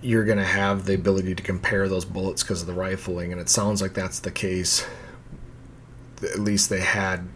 you're 0.00 0.24
going 0.24 0.38
to 0.38 0.44
have 0.44 0.84
the 0.84 0.94
ability 0.94 1.34
to 1.34 1.42
compare 1.42 1.88
those 1.88 2.04
bullets 2.04 2.42
because 2.42 2.60
of 2.60 2.66
the 2.66 2.74
rifling. 2.74 3.32
And 3.32 3.40
it 3.40 3.48
sounds 3.48 3.80
like 3.82 3.94
that's 3.94 4.20
the 4.20 4.30
case. 4.30 4.84
At 6.22 6.40
least 6.40 6.70
they 6.70 6.80
had 6.80 7.28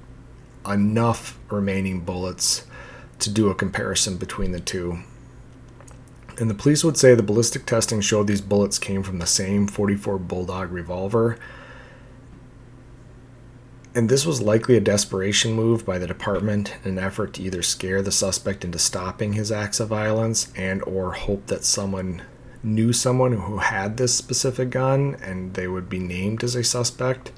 enough 0.66 1.38
remaining 1.50 2.00
bullets 2.00 2.66
to 3.20 3.30
do 3.30 3.50
a 3.50 3.54
comparison 3.54 4.16
between 4.16 4.52
the 4.52 4.60
two. 4.60 4.98
And 6.38 6.48
the 6.48 6.54
police 6.54 6.82
would 6.82 6.96
say 6.96 7.14
the 7.14 7.22
ballistic 7.22 7.66
testing 7.66 8.00
showed 8.00 8.26
these 8.26 8.40
bullets 8.40 8.78
came 8.78 9.02
from 9.02 9.18
the 9.18 9.26
same 9.26 9.66
44 9.66 10.18
Bulldog 10.18 10.72
revolver. 10.72 11.38
And 13.94 14.08
this 14.08 14.24
was 14.24 14.40
likely 14.40 14.76
a 14.76 14.80
desperation 14.80 15.52
move 15.52 15.84
by 15.84 15.98
the 15.98 16.06
department 16.06 16.74
in 16.82 16.92
an 16.92 17.04
effort 17.04 17.34
to 17.34 17.42
either 17.42 17.62
scare 17.62 18.00
the 18.00 18.10
suspect 18.10 18.64
into 18.64 18.78
stopping 18.78 19.34
his 19.34 19.52
acts 19.52 19.80
of 19.80 19.88
violence 19.88 20.50
and 20.56 20.82
or 20.84 21.12
hope 21.12 21.46
that 21.48 21.64
someone 21.64 22.22
knew 22.62 22.92
someone 22.92 23.32
who 23.32 23.58
had 23.58 23.96
this 23.96 24.14
specific 24.14 24.70
gun 24.70 25.16
and 25.22 25.54
they 25.54 25.66
would 25.66 25.90
be 25.90 25.98
named 25.98 26.42
as 26.42 26.54
a 26.54 26.64
suspect. 26.64 27.32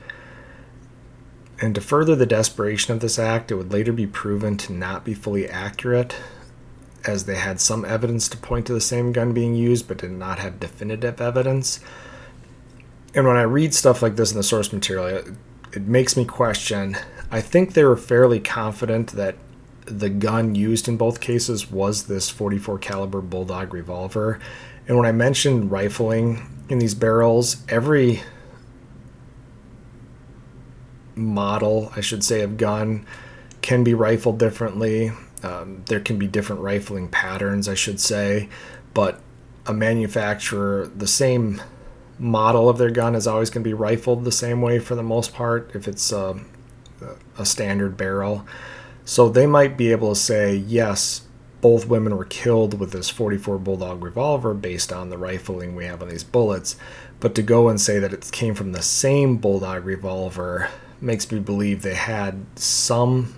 And 1.61 1.75
to 1.75 1.81
further 1.81 2.15
the 2.15 2.27
desperation 2.27 2.93
of 2.93 3.01
this 3.01 3.19
act, 3.19 3.51
it 3.51 3.57
would 3.57 3.73
later 3.73 3.93
be 3.93 4.07
proven 4.07 4.57
to 4.59 4.73
not 4.73 5.05
be 5.05 5.15
fully 5.15 5.49
accurate, 5.49 6.15
as 7.05 7.25
they 7.25 7.37
had 7.37 7.61
some 7.61 7.85
evidence 7.85 8.29
to 8.29 8.37
point 8.37 8.67
to 8.67 8.73
the 8.73 8.81
same 8.81 9.13
gun 9.13 9.33
being 9.33 9.55
used, 9.55 9.89
but 9.89 9.99
did 9.99 10.11
not 10.11 10.39
have 10.39 10.61
definitive 10.61 11.21
evidence. 11.21 11.81
And 13.15 13.27
when 13.27 13.37
I 13.37 13.43
read 13.43 13.75
stuff 13.75 14.03
like 14.03 14.17
this 14.17 14.31
in 14.31 14.37
the 14.37 14.43
source 14.43 14.73
material, 14.73 15.23
it, 15.75 15.83
makes 15.83 16.17
me 16.17 16.25
question. 16.25 16.97
I 17.31 17.41
think 17.41 17.75
they 17.75 17.85
were 17.85 17.97
fairly 17.97 18.41
confident 18.41 19.13
that 19.13 19.37
the 19.87 20.09
gun 20.09 20.55
used 20.55 20.89
in 20.89 20.97
both 20.97 21.21
cases 21.21 21.71
was 21.71 22.05
this 22.05 22.31
44 22.31 22.79
caliber 22.79 23.21
bulldog 23.21 23.75
revolver. 23.75 24.41
And 24.87 24.97
when 24.97 25.07
I 25.07 25.13
mentioned 25.13 25.71
rifling 25.71 26.65
in 26.69 26.79
these 26.79 26.95
barrels, 26.95 27.65
every 27.69 28.23
model, 31.15 31.93
I 31.97 32.01
should 32.01 32.25
say, 32.25 32.41
of 32.41 32.57
gun 32.57 33.07
can 33.63 33.85
be 33.85 33.95
rifled 33.95 34.39
differently. 34.39 35.13
Um, 35.43 35.83
there 35.87 36.01
can 36.01 36.19
be 36.19 36.27
different 36.27 36.63
rifling 36.63 37.09
patterns, 37.09 37.69
I 37.69 37.75
should 37.75 38.01
say, 38.01 38.49
but 38.95 39.21
a 39.67 39.73
manufacturer, 39.73 40.91
the 40.95 41.07
same 41.07 41.63
model 42.19 42.69
of 42.69 42.79
their 42.79 42.91
gun 42.91 43.15
is 43.15 43.27
always 43.27 43.51
going 43.51 43.63
to 43.63 43.69
be 43.69 43.75
rifled 43.75 44.25
the 44.25 44.33
same 44.33 44.63
way 44.63 44.79
for 44.79 44.95
the 44.95 45.03
most 45.03 45.35
part 45.35 45.71
if 45.75 45.89
it's 45.89 46.13
uh, 46.13 46.39
a, 47.01 47.43
a 47.43 47.47
standard 47.47 47.97
barrel. 47.97 48.47
So 49.05 49.29
they 49.29 49.47
might 49.47 49.77
be 49.77 49.91
able 49.91 50.15
to 50.15 50.21
say, 50.21 50.55
yes, 50.55 51.23
both 51.61 51.87
women 51.87 52.17
were 52.17 52.25
killed 52.27 52.79
with 52.79 52.93
this 52.93 53.09
44 53.09 53.59
Bulldog 53.59 54.03
revolver 54.03 54.55
based 54.55 54.93
on 54.93 55.11
the 55.11 55.19
rifling 55.19 55.75
we 55.75 55.87
have 55.87 56.03
on 56.03 56.09
these 56.09 56.25
bullets. 56.25 56.77
But 57.21 57.35
to 57.37 57.43
go 57.43 57.69
and 57.69 57.81
say 57.81 57.99
that 57.99 58.13
it 58.13 58.29
came 58.33 58.55
from 58.55 58.73
the 58.73 58.83
same 58.83 59.39
Bulldog 59.39 59.85
revolver 59.85 60.69
makes 61.01 61.31
me 61.31 61.39
believe 61.39 61.83
they 61.83 61.95
had 61.95 62.45
some 62.57 63.35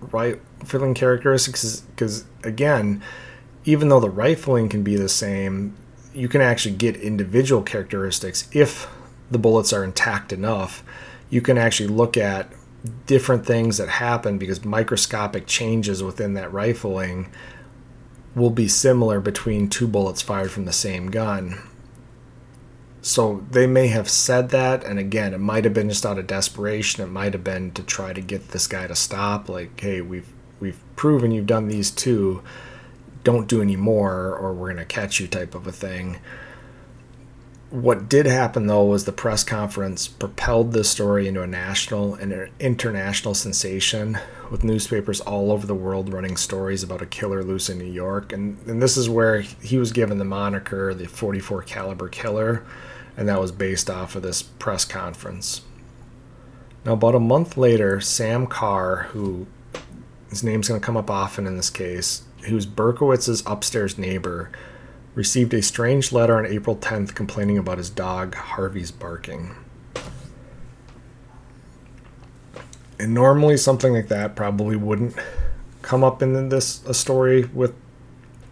rifling 0.00 0.94
characteristics. 0.94 1.80
Because, 1.80 2.24
again, 2.42 3.02
even 3.64 3.88
though 3.88 4.00
the 4.00 4.10
rifling 4.10 4.68
can 4.68 4.82
be 4.82 4.96
the 4.96 5.08
same, 5.08 5.76
you 6.14 6.28
can 6.28 6.40
actually 6.40 6.74
get 6.76 6.96
individual 6.96 7.62
characteristics 7.62 8.48
if 8.52 8.88
the 9.30 9.38
bullets 9.38 9.72
are 9.72 9.84
intact 9.84 10.32
enough. 10.32 10.82
You 11.28 11.40
can 11.40 11.58
actually 11.58 11.88
look 11.88 12.16
at 12.16 12.48
different 13.06 13.46
things 13.46 13.78
that 13.78 13.88
happen 13.88 14.38
because 14.38 14.64
microscopic 14.64 15.46
changes 15.46 16.02
within 16.02 16.34
that 16.34 16.52
rifling 16.52 17.30
will 18.34 18.50
be 18.50 18.68
similar 18.68 19.20
between 19.20 19.68
two 19.68 19.88
bullets 19.88 20.22
fired 20.22 20.50
from 20.50 20.64
the 20.64 20.72
same 20.72 21.10
gun. 21.10 21.58
So 23.00 23.44
they 23.50 23.66
may 23.66 23.88
have 23.88 24.08
said 24.08 24.48
that, 24.50 24.82
and 24.82 24.98
again, 24.98 25.34
it 25.34 25.38
might 25.38 25.64
have 25.64 25.74
been 25.74 25.90
just 25.90 26.06
out 26.06 26.18
of 26.18 26.26
desperation. 26.26 27.04
It 27.04 27.08
might 27.08 27.34
have 27.34 27.44
been 27.44 27.70
to 27.72 27.82
try 27.82 28.12
to 28.12 28.20
get 28.20 28.48
this 28.48 28.66
guy 28.66 28.86
to 28.86 28.94
stop. 28.94 29.48
Like, 29.48 29.78
hey, 29.78 30.00
we've 30.00 30.28
we've 30.58 30.80
proven 30.96 31.30
you've 31.30 31.46
done 31.46 31.68
these 31.68 31.90
two. 31.90 32.42
Don't 33.24 33.48
do 33.48 33.60
any 33.60 33.76
more, 33.76 34.36
or 34.36 34.52
we're 34.52 34.72
gonna 34.72 34.84
catch 34.84 35.18
you, 35.18 35.26
type 35.26 35.54
of 35.54 35.66
a 35.66 35.72
thing 35.72 36.18
what 37.74 38.08
did 38.08 38.24
happen 38.24 38.68
though 38.68 38.84
was 38.84 39.04
the 39.04 39.10
press 39.10 39.42
conference 39.42 40.06
propelled 40.06 40.72
this 40.72 40.88
story 40.88 41.26
into 41.26 41.42
a 41.42 41.46
national 41.46 42.14
and 42.14 42.32
an 42.32 42.48
international 42.60 43.34
sensation 43.34 44.16
with 44.48 44.62
newspapers 44.62 45.20
all 45.22 45.50
over 45.50 45.66
the 45.66 45.74
world 45.74 46.12
running 46.12 46.36
stories 46.36 46.84
about 46.84 47.02
a 47.02 47.06
killer 47.06 47.42
loose 47.42 47.68
in 47.68 47.76
New 47.76 47.90
York 47.90 48.32
and, 48.32 48.56
and 48.68 48.80
this 48.80 48.96
is 48.96 49.08
where 49.08 49.40
he 49.40 49.76
was 49.76 49.90
given 49.90 50.18
the 50.18 50.24
moniker 50.24 50.94
the 50.94 51.06
44 51.06 51.62
caliber 51.62 52.08
killer 52.08 52.64
and 53.16 53.28
that 53.28 53.40
was 53.40 53.50
based 53.50 53.90
off 53.90 54.14
of 54.14 54.22
this 54.22 54.40
press 54.40 54.84
conference. 54.84 55.62
Now 56.84 56.92
about 56.92 57.16
a 57.16 57.20
month 57.20 57.56
later 57.56 58.00
Sam 58.00 58.46
Carr 58.46 59.08
who 59.10 59.48
his 60.30 60.44
name's 60.44 60.68
going 60.68 60.80
to 60.80 60.86
come 60.86 60.96
up 60.96 61.10
often 61.10 61.44
in 61.44 61.56
this 61.56 61.70
case 61.70 62.22
who's 62.46 62.66
Berkowitz's 62.66 63.42
upstairs 63.46 63.98
neighbor 63.98 64.50
received 65.14 65.54
a 65.54 65.62
strange 65.62 66.12
letter 66.12 66.36
on 66.36 66.46
April 66.46 66.76
10th 66.76 67.14
complaining 67.14 67.58
about 67.58 67.78
his 67.78 67.90
dog 67.90 68.34
Harvey's 68.34 68.90
barking. 68.90 69.54
And 72.98 73.14
normally 73.14 73.56
something 73.56 73.92
like 73.92 74.08
that 74.08 74.36
probably 74.36 74.76
wouldn't 74.76 75.16
come 75.82 76.02
up 76.02 76.22
in 76.22 76.48
this 76.48 76.84
a 76.86 76.94
story 76.94 77.44
with 77.44 77.74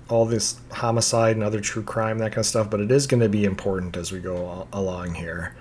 all 0.09 0.27
this 0.27 0.61
homicide 0.73 1.37
and 1.37 1.43
other 1.43 1.61
true 1.61 1.83
crime 1.83 2.19
that 2.19 2.33
kind 2.33 2.39
of 2.39 2.47
stuff, 2.47 2.69
but 2.69 2.81
it 2.81 2.91
is 2.91 3.07
going 3.07 3.21
to 3.21 3.29
be 3.29 3.45
important 3.45 3.97
as 3.97 4.13
we 4.13 4.21
go 4.21 4.69
along 4.73 5.15
here. 5.15 5.55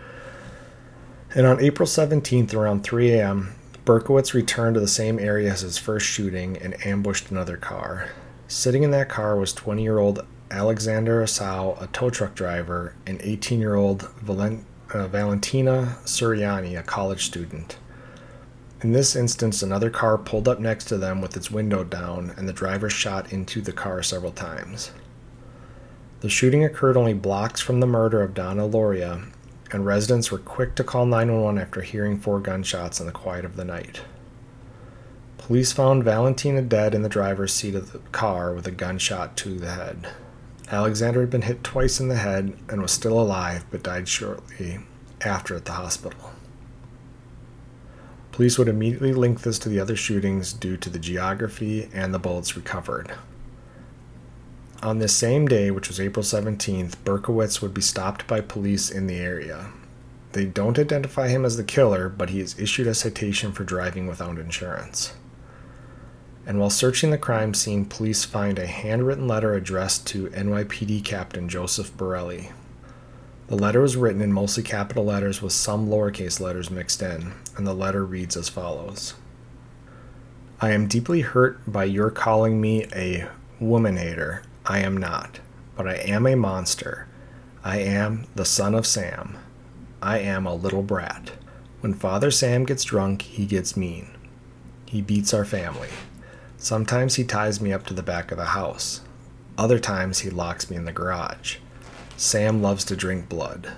And 1.33 1.47
on 1.47 1.61
April 1.61 1.87
17th 1.87 2.53
around 2.53 2.83
3 2.83 3.11
a.m., 3.11 3.55
Berkowitz 3.85 4.33
returned 4.33 4.73
to 4.75 4.79
the 4.79 4.87
same 4.87 5.17
area 5.17 5.51
as 5.51 5.61
his 5.61 5.77
first 5.77 6.05
shooting 6.05 6.57
and 6.57 6.75
ambushed 6.85 7.31
another 7.31 7.57
car. 7.57 8.09
Sitting 8.51 8.83
in 8.83 8.91
that 8.91 9.07
car 9.07 9.37
was 9.37 9.53
20 9.53 9.81
year 9.81 9.97
old 9.97 10.25
Alexander 10.51 11.23
Esau, 11.23 11.77
a 11.81 11.87
tow 11.87 12.09
truck 12.09 12.35
driver, 12.35 12.93
and 13.07 13.21
18 13.21 13.61
year 13.61 13.75
old 13.75 14.09
Valent- 14.21 14.65
uh, 14.93 15.07
Valentina 15.07 15.95
Suriani, 16.03 16.77
a 16.77 16.83
college 16.83 17.25
student. 17.25 17.77
In 18.81 18.91
this 18.91 19.15
instance, 19.15 19.63
another 19.63 19.89
car 19.89 20.17
pulled 20.17 20.49
up 20.49 20.59
next 20.59 20.89
to 20.89 20.97
them 20.97 21.21
with 21.21 21.37
its 21.37 21.49
window 21.49 21.85
down, 21.85 22.33
and 22.35 22.45
the 22.45 22.51
driver 22.51 22.89
shot 22.89 23.31
into 23.31 23.61
the 23.61 23.71
car 23.71 24.03
several 24.03 24.33
times. 24.33 24.91
The 26.19 26.29
shooting 26.29 26.65
occurred 26.65 26.97
only 26.97 27.13
blocks 27.13 27.61
from 27.61 27.79
the 27.79 27.87
murder 27.87 28.21
of 28.21 28.33
Donna 28.33 28.67
Lauria, 28.67 29.31
and 29.71 29.85
residents 29.85 30.29
were 30.29 30.39
quick 30.39 30.75
to 30.75 30.83
call 30.83 31.05
911 31.05 31.57
after 31.57 31.79
hearing 31.79 32.19
four 32.19 32.41
gunshots 32.41 32.99
in 32.99 33.05
the 33.05 33.13
quiet 33.13 33.45
of 33.45 33.55
the 33.55 33.63
night. 33.63 34.01
Police 35.41 35.71
found 35.73 36.03
Valentina 36.03 36.61
dead 36.61 36.93
in 36.93 37.01
the 37.01 37.09
driver's 37.09 37.51
seat 37.51 37.73
of 37.73 37.91
the 37.91 37.97
car 38.11 38.53
with 38.53 38.67
a 38.67 38.71
gunshot 38.71 39.35
to 39.37 39.57
the 39.57 39.71
head. 39.71 40.07
Alexander 40.71 41.21
had 41.21 41.31
been 41.31 41.41
hit 41.41 41.63
twice 41.63 41.99
in 41.99 42.09
the 42.09 42.15
head 42.15 42.53
and 42.69 42.79
was 42.79 42.91
still 42.91 43.19
alive 43.19 43.65
but 43.71 43.81
died 43.81 44.07
shortly 44.07 44.77
after 45.21 45.55
at 45.55 45.65
the 45.65 45.73
hospital. 45.73 46.31
Police 48.31 48.59
would 48.59 48.67
immediately 48.67 49.13
link 49.13 49.41
this 49.41 49.57
to 49.59 49.67
the 49.67 49.79
other 49.79 49.95
shootings 49.95 50.53
due 50.53 50.77
to 50.77 50.91
the 50.91 50.99
geography 50.99 51.89
and 51.91 52.13
the 52.13 52.19
bullets 52.19 52.55
recovered. 52.55 53.11
On 54.83 54.99
this 54.99 55.13
same 55.13 55.47
day, 55.47 55.71
which 55.71 55.87
was 55.87 55.99
April 55.99 56.23
17th, 56.23 56.97
Berkowitz 57.03 57.63
would 57.63 57.73
be 57.73 57.81
stopped 57.81 58.27
by 58.27 58.41
police 58.41 58.91
in 58.91 59.07
the 59.07 59.17
area. 59.17 59.71
They 60.33 60.45
don't 60.45 60.79
identify 60.79 61.29
him 61.29 61.43
as 61.43 61.57
the 61.57 61.63
killer, 61.63 62.09
but 62.09 62.29
he 62.29 62.39
is 62.39 62.57
issued 62.59 62.87
a 62.87 62.93
citation 62.93 63.51
for 63.51 63.63
driving 63.63 64.05
without 64.05 64.37
insurance 64.37 65.13
and 66.51 66.59
while 66.59 66.69
searching 66.69 67.11
the 67.11 67.17
crime 67.17 67.53
scene, 67.53 67.85
police 67.85 68.25
find 68.25 68.59
a 68.59 68.67
handwritten 68.67 69.25
letter 69.25 69.53
addressed 69.53 70.05
to 70.05 70.27
NYPD 70.31 71.01
Captain 71.01 71.47
Joseph 71.47 71.95
Borrelli. 71.95 72.51
The 73.47 73.55
letter 73.55 73.79
was 73.79 73.95
written 73.95 74.21
in 74.21 74.33
mostly 74.33 74.61
capital 74.61 75.05
letters 75.05 75.41
with 75.41 75.53
some 75.53 75.87
lowercase 75.87 76.41
letters 76.41 76.69
mixed 76.69 77.01
in, 77.01 77.31
and 77.55 77.65
the 77.65 77.73
letter 77.73 78.05
reads 78.05 78.35
as 78.35 78.49
follows 78.49 79.13
I 80.59 80.71
am 80.71 80.89
deeply 80.89 81.21
hurt 81.21 81.61
by 81.65 81.85
your 81.85 82.09
calling 82.11 82.59
me 82.59 82.85
a 82.93 83.29
woman 83.61 83.95
hater. 83.95 84.43
I 84.65 84.79
am 84.79 84.97
not, 84.97 85.39
but 85.77 85.87
I 85.87 85.95
am 85.99 86.27
a 86.27 86.35
monster. 86.35 87.07
I 87.63 87.77
am 87.77 88.25
the 88.35 88.43
son 88.43 88.75
of 88.75 88.85
Sam. 88.85 89.37
I 90.01 90.19
am 90.19 90.45
a 90.45 90.53
little 90.53 90.83
brat. 90.83 91.31
When 91.79 91.93
Father 91.93 92.29
Sam 92.29 92.65
gets 92.65 92.83
drunk, 92.83 93.21
he 93.21 93.45
gets 93.45 93.77
mean. 93.77 94.09
He 94.85 95.01
beats 95.01 95.33
our 95.33 95.45
family. 95.45 95.87
Sometimes 96.61 97.15
he 97.15 97.23
ties 97.23 97.59
me 97.59 97.73
up 97.73 97.87
to 97.87 97.93
the 97.95 98.03
back 98.03 98.31
of 98.31 98.37
the 98.37 98.45
house. 98.45 99.01
Other 99.57 99.79
times 99.79 100.19
he 100.19 100.29
locks 100.29 100.69
me 100.69 100.77
in 100.77 100.85
the 100.85 100.91
garage. 100.91 101.57
Sam 102.17 102.61
loves 102.61 102.85
to 102.85 102.95
drink 102.95 103.27
blood. 103.27 103.71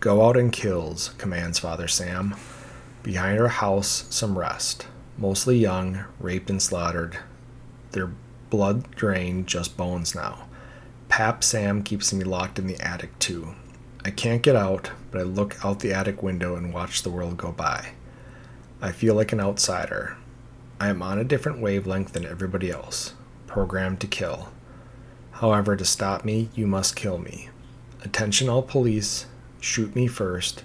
Go 0.00 0.26
out 0.26 0.36
and 0.36 0.52
kills, 0.52 1.10
commands 1.18 1.60
Father 1.60 1.86
Sam. 1.86 2.34
Behind 3.04 3.40
our 3.40 3.46
house, 3.46 4.06
some 4.10 4.36
rest. 4.36 4.88
Mostly 5.16 5.56
young, 5.56 6.04
raped 6.18 6.50
and 6.50 6.60
slaughtered. 6.60 7.16
Their 7.92 8.10
blood 8.50 8.90
drained, 8.96 9.46
just 9.46 9.76
bones 9.76 10.12
now. 10.12 10.48
Pap 11.08 11.44
Sam 11.44 11.84
keeps 11.84 12.12
me 12.12 12.24
locked 12.24 12.58
in 12.58 12.66
the 12.66 12.80
attic 12.80 13.16
too. 13.20 13.54
I 14.04 14.10
can't 14.10 14.42
get 14.42 14.56
out, 14.56 14.90
but 15.12 15.20
I 15.20 15.24
look 15.24 15.64
out 15.64 15.78
the 15.78 15.94
attic 15.94 16.24
window 16.24 16.56
and 16.56 16.74
watch 16.74 17.02
the 17.02 17.10
world 17.10 17.36
go 17.36 17.52
by. 17.52 17.90
I 18.82 18.90
feel 18.90 19.14
like 19.14 19.32
an 19.32 19.40
outsider. 19.40 20.16
I 20.78 20.88
am 20.88 21.02
on 21.02 21.18
a 21.18 21.24
different 21.24 21.60
wavelength 21.60 22.12
than 22.12 22.26
everybody 22.26 22.70
else, 22.70 23.14
programmed 23.46 24.00
to 24.00 24.06
kill. 24.06 24.48
However, 25.32 25.74
to 25.74 25.84
stop 25.84 26.24
me, 26.24 26.50
you 26.54 26.66
must 26.66 26.96
kill 26.96 27.18
me. 27.18 27.48
Attention, 28.02 28.48
all 28.48 28.62
police, 28.62 29.26
shoot 29.60 29.96
me 29.96 30.06
first, 30.06 30.64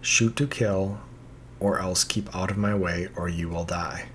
shoot 0.00 0.36
to 0.36 0.46
kill, 0.46 1.00
or 1.60 1.78
else 1.78 2.02
keep 2.02 2.34
out 2.34 2.50
of 2.50 2.56
my 2.56 2.74
way 2.74 3.08
or 3.14 3.28
you 3.28 3.48
will 3.48 3.64
die. 3.64 4.06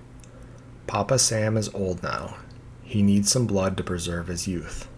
Papa 0.86 1.18
Sam 1.18 1.56
is 1.56 1.72
old 1.74 2.02
now. 2.02 2.36
He 2.82 3.02
needs 3.02 3.30
some 3.30 3.46
blood 3.46 3.76
to 3.76 3.84
preserve 3.84 4.26
his 4.26 4.48
youth. 4.48 4.88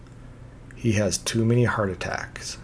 He 0.75 0.93
has 0.93 1.17
too 1.17 1.45
many 1.45 1.65
heart 1.65 1.89
attacks. 1.89 2.57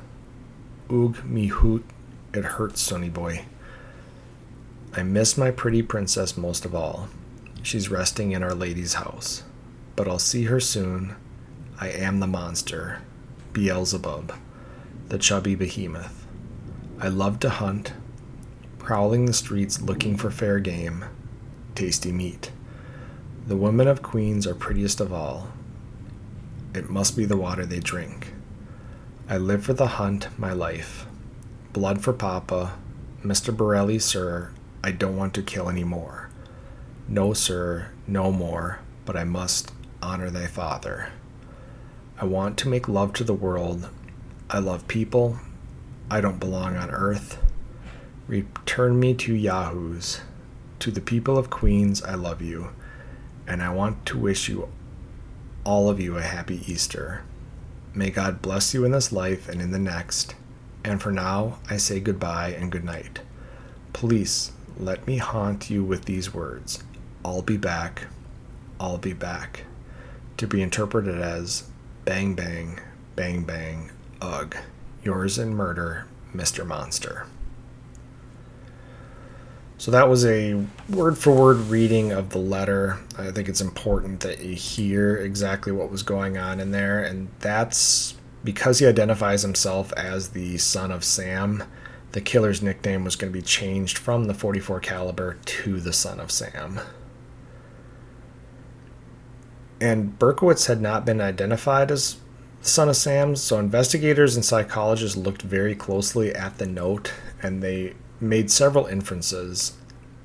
Oog 0.89 1.23
me 1.23 1.47
hoot, 1.47 1.85
it 2.33 2.43
hurts, 2.43 2.81
Sonny 2.81 3.09
boy. 3.09 3.45
I 4.93 5.03
miss 5.03 5.37
my 5.37 5.51
pretty 5.51 5.83
princess 5.83 6.37
most 6.37 6.65
of 6.65 6.73
all. 6.73 7.09
She's 7.67 7.91
resting 7.91 8.31
in 8.31 8.43
Our 8.43 8.53
Lady's 8.53 8.93
house. 8.93 9.43
But 9.97 10.07
I'll 10.07 10.19
see 10.19 10.45
her 10.45 10.61
soon. 10.61 11.17
I 11.77 11.89
am 11.89 12.21
the 12.21 12.25
monster, 12.25 13.01
Beelzebub, 13.51 14.31
the 15.09 15.17
chubby 15.17 15.53
behemoth. 15.53 16.25
I 16.97 17.09
love 17.09 17.39
to 17.39 17.49
hunt, 17.49 17.91
prowling 18.79 19.25
the 19.25 19.33
streets 19.33 19.81
looking 19.81 20.15
for 20.15 20.31
fair 20.31 20.61
game, 20.61 21.03
tasty 21.75 22.13
meat. 22.13 22.53
The 23.47 23.57
women 23.57 23.89
of 23.89 24.01
Queens 24.01 24.47
are 24.47 24.55
prettiest 24.55 25.01
of 25.01 25.11
all. 25.11 25.49
It 26.73 26.89
must 26.89 27.17
be 27.17 27.25
the 27.25 27.35
water 27.35 27.65
they 27.65 27.81
drink. 27.81 28.31
I 29.27 29.37
live 29.37 29.65
for 29.65 29.73
the 29.73 29.87
hunt, 29.87 30.29
my 30.39 30.53
life. 30.53 31.05
Blood 31.73 32.01
for 32.01 32.13
Papa. 32.13 32.77
Mr. 33.25 33.53
Borrelli, 33.53 34.01
sir, 34.01 34.53
I 34.81 34.91
don't 34.91 35.17
want 35.17 35.33
to 35.33 35.41
kill 35.41 35.69
any 35.69 35.83
more. 35.83 36.29
No, 37.09 37.31
sir, 37.31 37.91
no 38.05 38.33
more, 38.33 38.79
but 39.05 39.15
I 39.15 39.23
must 39.23 39.71
honor 40.01 40.29
thy 40.29 40.47
father. 40.47 41.09
I 42.19 42.25
want 42.25 42.57
to 42.57 42.67
make 42.67 42.89
love 42.89 43.13
to 43.13 43.23
the 43.23 43.33
world. 43.33 43.89
I 44.49 44.59
love 44.59 44.89
people. 44.89 45.39
I 46.11 46.19
don't 46.19 46.39
belong 46.39 46.75
on 46.75 46.89
earth. 46.89 47.41
Return 48.27 48.99
me 48.99 49.13
to 49.13 49.33
Yahoos. 49.33 50.19
To 50.79 50.91
the 50.91 50.99
people 50.99 51.37
of 51.37 51.49
Queens, 51.49 52.03
I 52.03 52.15
love 52.15 52.41
you 52.41 52.71
and 53.47 53.63
I 53.63 53.69
want 53.69 54.05
to 54.07 54.17
wish 54.17 54.49
you, 54.49 54.67
all 55.63 55.89
of 55.89 56.01
you, 56.01 56.17
a 56.17 56.21
happy 56.21 56.61
Easter. 56.67 57.23
May 57.93 58.09
God 58.09 58.41
bless 58.41 58.73
you 58.73 58.83
in 58.83 58.91
this 58.91 59.13
life 59.13 59.47
and 59.47 59.61
in 59.61 59.71
the 59.71 59.79
next. 59.79 60.35
And 60.83 61.01
for 61.01 61.11
now, 61.11 61.59
I 61.69 61.77
say 61.77 62.01
goodbye 62.01 62.49
and 62.49 62.69
good 62.69 62.83
night. 62.83 63.21
Please 63.93 64.51
let 64.77 65.07
me 65.07 65.17
haunt 65.17 65.69
you 65.69 65.85
with 65.85 66.03
these 66.03 66.33
words 66.33 66.83
I'll 67.23 67.41
be 67.41 67.57
back, 67.57 68.07
I'll 68.79 68.97
be 68.97 69.13
back. 69.13 69.65
To 70.37 70.47
be 70.47 70.61
interpreted 70.61 71.19
as 71.19 71.69
bang, 72.05 72.35
bang, 72.35 72.79
bang, 73.15 73.43
bang, 73.43 73.91
ugh. 74.21 74.55
Yours 75.03 75.37
in 75.37 75.53
murder, 75.53 76.05
Mr. 76.33 76.65
Monster. 76.65 77.27
So 79.79 79.91
that 79.91 80.09
was 80.09 80.25
a 80.25 80.65
word 80.89 81.17
for 81.17 81.33
word 81.33 81.57
reading 81.67 82.11
of 82.11 82.31
the 82.31 82.39
letter. 82.39 82.99
I 83.17 83.29
think 83.29 83.47
it's 83.47 83.61
important 83.61 84.21
that 84.21 84.39
you 84.39 84.55
hear 84.55 85.17
exactly 85.17 85.71
what 85.71 85.91
was 85.91 86.01
going 86.01 86.37
on 86.37 86.59
in 86.59 86.71
there. 86.71 87.03
And 87.03 87.29
that's 87.39 88.15
because 88.43 88.79
he 88.79 88.87
identifies 88.87 89.43
himself 89.43 89.93
as 89.93 90.29
the 90.29 90.57
son 90.57 90.91
of 90.91 91.03
Sam. 91.03 91.63
The 92.13 92.21
killer's 92.21 92.63
nickname 92.63 93.03
was 93.03 93.15
going 93.15 93.31
to 93.31 93.37
be 93.37 93.43
changed 93.43 93.99
from 93.99 94.25
the 94.25 94.33
44 94.33 94.79
caliber 94.79 95.37
to 95.45 95.79
the 95.79 95.93
son 95.93 96.19
of 96.19 96.31
Sam. 96.31 96.79
And 99.79 100.17
Berkowitz 100.17 100.65
had 100.65 100.81
not 100.81 101.05
been 101.05 101.21
identified 101.21 101.91
as 101.91 102.17
son 102.61 102.89
of 102.89 102.95
Sam, 102.95 103.35
so 103.35 103.59
investigators 103.59 104.35
and 104.35 104.43
psychologists 104.43 105.17
looked 105.17 105.43
very 105.43 105.75
closely 105.75 106.33
at 106.33 106.57
the 106.57 106.65
note 106.65 107.13
and 107.41 107.61
they 107.61 107.93
made 108.19 108.49
several 108.49 108.87
inferences. 108.87 109.73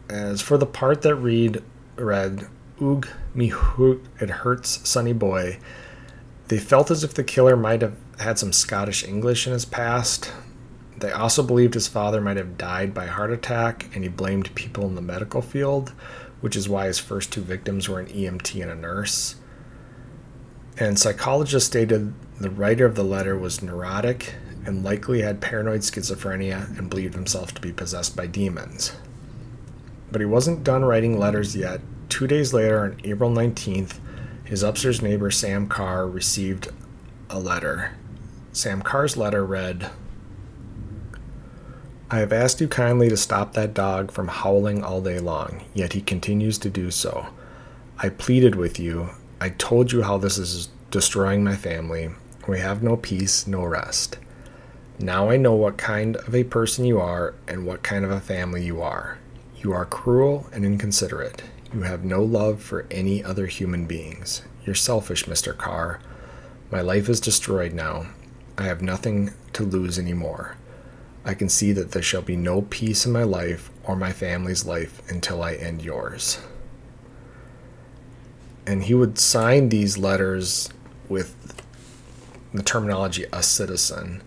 As 0.08 0.40
for 0.40 0.58
the 0.58 0.66
part 0.66 1.02
that 1.02 1.14
read 1.14 1.62
read 1.96 2.48
Oog 2.80 3.08
me 3.34 3.48
hoot 3.48 4.04
it 4.20 4.30
hurts 4.30 4.88
sonny 4.88 5.12
boy, 5.12 5.58
they 6.48 6.58
felt 6.58 6.90
as 6.90 7.04
if 7.04 7.14
the 7.14 7.22
killer 7.22 7.56
might 7.56 7.82
have 7.82 7.96
had 8.18 8.38
some 8.38 8.52
Scottish 8.52 9.04
English 9.04 9.46
in 9.46 9.52
his 9.52 9.64
past. 9.64 10.32
They 10.96 11.12
also 11.12 11.42
believed 11.42 11.74
his 11.74 11.88
father 11.88 12.20
might 12.20 12.36
have 12.36 12.58
died 12.58 12.92
by 12.94 13.06
heart 13.06 13.32
attack, 13.32 13.88
and 13.94 14.04
he 14.04 14.08
blamed 14.08 14.54
people 14.54 14.86
in 14.86 14.94
the 14.94 15.00
medical 15.02 15.42
field, 15.42 15.92
which 16.40 16.56
is 16.56 16.68
why 16.68 16.86
his 16.86 16.98
first 16.98 17.32
two 17.32 17.40
victims 17.40 17.88
were 17.88 18.00
an 18.00 18.06
EMT 18.06 18.60
and 18.62 18.70
a 18.70 18.74
nurse. 18.74 19.36
And 20.78 20.98
psychologists 20.98 21.68
stated 21.68 22.14
the 22.40 22.50
writer 22.50 22.86
of 22.86 22.94
the 22.94 23.04
letter 23.04 23.36
was 23.36 23.62
neurotic 23.62 24.34
and 24.64 24.84
likely 24.84 25.22
had 25.22 25.40
paranoid 25.40 25.80
schizophrenia 25.80 26.78
and 26.78 26.88
believed 26.88 27.14
himself 27.14 27.52
to 27.54 27.60
be 27.60 27.72
possessed 27.72 28.16
by 28.16 28.26
demons. 28.26 28.92
But 30.10 30.20
he 30.20 30.26
wasn't 30.26 30.64
done 30.64 30.84
writing 30.84 31.18
letters 31.18 31.56
yet. 31.56 31.80
Two 32.08 32.26
days 32.26 32.52
later, 32.52 32.80
on 32.80 33.00
April 33.04 33.30
19th, 33.30 33.98
his 34.44 34.62
upstairs 34.62 35.02
neighbor 35.02 35.30
Sam 35.30 35.66
Carr 35.66 36.06
received 36.06 36.68
a 37.30 37.38
letter. 37.38 37.92
Sam 38.52 38.82
Carr's 38.82 39.16
letter 39.16 39.44
read 39.44 39.90
I 42.10 42.18
have 42.18 42.32
asked 42.32 42.60
you 42.60 42.68
kindly 42.68 43.08
to 43.08 43.16
stop 43.16 43.54
that 43.54 43.72
dog 43.72 44.10
from 44.12 44.28
howling 44.28 44.84
all 44.84 45.00
day 45.00 45.18
long, 45.18 45.64
yet 45.72 45.94
he 45.94 46.02
continues 46.02 46.58
to 46.58 46.68
do 46.68 46.90
so. 46.90 47.28
I 47.98 48.10
pleaded 48.10 48.54
with 48.54 48.78
you. 48.78 49.08
I 49.42 49.48
told 49.48 49.90
you 49.90 50.02
how 50.02 50.18
this 50.18 50.38
is 50.38 50.68
destroying 50.92 51.42
my 51.42 51.56
family. 51.56 52.10
We 52.46 52.60
have 52.60 52.80
no 52.80 52.96
peace, 52.96 53.44
no 53.44 53.64
rest. 53.64 54.18
Now 55.00 55.30
I 55.30 55.36
know 55.36 55.54
what 55.54 55.76
kind 55.76 56.14
of 56.14 56.32
a 56.32 56.44
person 56.44 56.84
you 56.84 57.00
are 57.00 57.34
and 57.48 57.66
what 57.66 57.82
kind 57.82 58.04
of 58.04 58.12
a 58.12 58.20
family 58.20 58.64
you 58.64 58.80
are. 58.82 59.18
You 59.56 59.72
are 59.72 59.84
cruel 59.84 60.46
and 60.52 60.64
inconsiderate. 60.64 61.42
You 61.74 61.82
have 61.82 62.04
no 62.04 62.22
love 62.22 62.62
for 62.62 62.86
any 62.88 63.24
other 63.24 63.46
human 63.46 63.86
beings. 63.86 64.42
You're 64.64 64.76
selfish, 64.76 65.24
Mr. 65.24 65.58
Carr. 65.58 65.98
My 66.70 66.80
life 66.80 67.08
is 67.08 67.18
destroyed 67.18 67.72
now. 67.72 68.06
I 68.56 68.62
have 68.66 68.80
nothing 68.80 69.32
to 69.54 69.64
lose 69.64 69.98
anymore. 69.98 70.56
I 71.24 71.34
can 71.34 71.48
see 71.48 71.72
that 71.72 71.90
there 71.90 72.00
shall 72.00 72.22
be 72.22 72.36
no 72.36 72.62
peace 72.62 73.06
in 73.06 73.10
my 73.10 73.24
life 73.24 73.72
or 73.82 73.96
my 73.96 74.12
family's 74.12 74.66
life 74.66 75.02
until 75.10 75.42
I 75.42 75.54
end 75.54 75.82
yours. 75.82 76.38
And 78.66 78.84
he 78.84 78.94
would 78.94 79.18
sign 79.18 79.68
these 79.68 79.98
letters 79.98 80.68
with 81.08 81.62
the 82.54 82.62
terminology 82.62 83.26
a 83.32 83.42
citizen. 83.42 84.22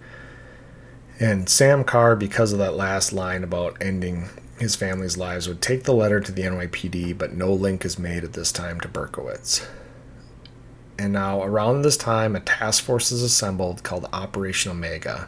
And 1.20 1.48
Sam 1.48 1.84
Carr, 1.84 2.16
because 2.16 2.52
of 2.52 2.60
that 2.60 2.76
last 2.76 3.14
line 3.14 3.44
about 3.44 3.78
ending 3.80 4.30
his 4.60 4.76
family's 4.76 5.18
lives, 5.18 5.48
would 5.48 5.62
take 5.62 5.84
the 5.84 5.94
letter 5.94 6.20
to 6.20 6.32
the 6.32 6.42
NYPD, 6.44 7.18
but 7.18 7.34
no 7.34 7.54
link 7.54 7.86
is 7.86 7.98
made 7.98 8.24
at 8.24 8.34
this 8.34 8.52
time 8.52 8.80
to 8.82 8.88
Berkowitz. 8.88 9.66
And 10.98 11.14
now, 11.14 11.44
around 11.44 11.82
this 11.82 11.98
time, 11.98 12.36
a 12.36 12.40
task 12.40 12.84
force 12.84 13.12
is 13.12 13.22
assembled 13.22 13.84
called 13.84 14.08
Operation 14.14 14.72
Omega, 14.72 15.28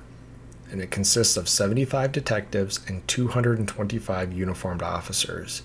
and 0.71 0.81
it 0.81 0.91
consists 0.91 1.35
of 1.35 1.49
75 1.49 2.11
detectives 2.11 2.79
and 2.87 3.05
225 3.07 4.33
uniformed 4.33 4.81
officers. 4.81 5.61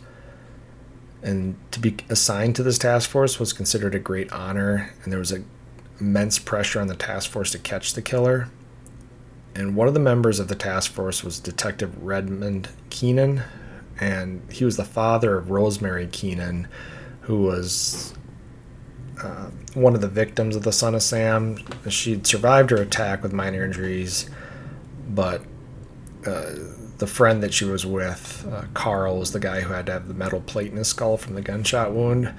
And 1.23 1.57
to 1.71 1.81
be 1.81 1.97
assigned 2.09 2.57
to 2.57 2.63
this 2.63 2.79
task 2.79 3.09
force 3.09 3.39
was 3.39 3.53
considered 3.53 3.95
a 3.95 4.01
great 4.01 4.33
honor, 4.33 4.93
and 5.03 5.13
there 5.13 5.21
was 5.21 5.33
a, 5.33 5.43
immense 6.01 6.39
pressure 6.39 6.81
on 6.81 6.89
the 6.89 6.97
task 6.97 7.31
force 7.31 7.53
to 7.53 7.59
catch 7.59 7.95
the 7.95 8.03
killer 8.03 8.49
and 9.55 9.77
one 9.77 9.89
of 9.89 9.95
the 9.95 10.01
members 10.01 10.41
of 10.41 10.49
the 10.49 10.55
task 10.55 10.93
force 10.93 11.23
was 11.23 11.39
Detective 11.39 12.03
Redmond 12.03 12.69
Keenan, 12.91 13.43
and 14.01 14.43
he 14.51 14.65
was 14.65 14.77
the 14.77 14.85
father 14.85 15.37
of 15.37 15.51
Rosemary 15.51 16.07
Keenan, 16.07 16.69
who 17.23 17.43
was 17.43 18.15
uh, 19.23 19.51
one 19.75 19.95
of 19.95 20.01
the 20.01 20.09
victims 20.09 20.57
of 20.57 20.63
the 20.63 20.73
Son 20.73 20.95
of 20.95 21.03
Sam. 21.03 21.59
She'd 21.89 22.27
survived 22.27 22.71
her 22.71 22.79
attack 22.79 23.23
with 23.23 23.33
minor 23.33 23.65
injuries, 23.65 24.29
but 25.09 25.43
uh, 26.27 26.55
the 27.03 27.07
friend 27.09 27.43
that 27.43 27.53
she 27.53 27.65
was 27.65 27.85
with, 27.85 28.47
uh, 28.49 28.63
Carl, 28.75 29.19
was 29.19 29.33
the 29.33 29.41
guy 29.41 29.63
who 29.63 29.73
had 29.73 29.87
to 29.87 29.93
have 29.93 30.07
the 30.07 30.15
metal 30.15 30.41
plate 30.41 30.71
in 30.71 30.77
his 30.77 30.87
skull 30.87 31.17
from 31.17 31.35
the 31.35 31.43
gunshot 31.43 31.91
wound. 31.91 32.33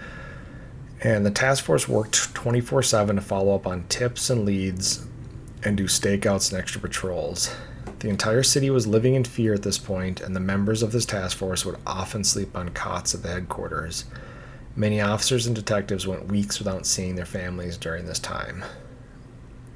And 1.02 1.26
the 1.26 1.32
task 1.32 1.66
force 1.66 1.90
worked 1.90 2.34
24 2.34 2.82
7 2.82 3.18
to 3.18 3.22
follow 3.22 3.54
up 3.54 3.68
on 3.68 3.84
tips 3.90 4.30
and 4.30 4.46
leads 4.46 5.06
and 5.66 5.76
do 5.76 5.84
stakeouts 5.84 6.50
and 6.50 6.62
extra 6.62 6.80
patrols. 6.80 7.54
The 8.00 8.08
entire 8.08 8.42
city 8.42 8.70
was 8.70 8.88
living 8.88 9.16
in 9.16 9.26
fear 9.26 9.54
at 9.54 9.64
this 9.64 9.78
point, 9.78 10.22
and 10.22 10.34
the 10.34 10.40
members 10.40 10.82
of 10.82 10.94
this 10.94 11.06
task 11.06 11.36
force 11.36 11.66
would 11.66 11.78
often 11.86 12.24
sleep 12.24 12.56
on 12.56 12.70
cots 12.70 13.14
at 13.14 13.22
the 13.22 13.34
headquarters. 13.34 14.06
Many 14.78 15.02
officers 15.02 15.46
and 15.46 15.54
detectives 15.54 16.08
went 16.08 16.28
weeks 16.28 16.58
without 16.58 16.86
seeing 16.86 17.16
their 17.16 17.26
families 17.26 17.76
during 17.76 18.06
this 18.06 18.20
time. 18.20 18.64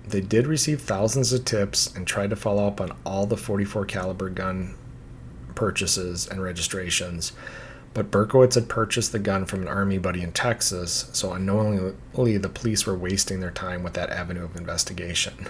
They 0.07 0.21
did 0.21 0.47
receive 0.47 0.81
thousands 0.81 1.33
of 1.33 1.43
tips 1.43 1.93
and 1.93 2.07
tried 2.07 2.29
to 2.29 2.37
follow 2.37 2.65
up 2.65 2.79
on 2.79 2.95
all 3.05 3.25
the 3.25 3.35
44 3.35 3.85
caliber 3.85 4.29
gun 4.29 4.75
purchases 5.53 6.27
and 6.27 6.41
registrations, 6.41 7.33
but 7.93 8.11
Berkowitz 8.11 8.55
had 8.55 8.69
purchased 8.69 9.11
the 9.11 9.19
gun 9.19 9.45
from 9.45 9.63
an 9.63 9.67
army 9.67 9.97
buddy 9.97 10.21
in 10.21 10.31
Texas, 10.31 11.09
so 11.11 11.33
unknowingly 11.33 12.37
the 12.37 12.47
police 12.47 12.85
were 12.85 12.97
wasting 12.97 13.39
their 13.41 13.51
time 13.51 13.83
with 13.83 13.93
that 13.93 14.11
avenue 14.11 14.45
of 14.45 14.55
investigation. 14.55 15.49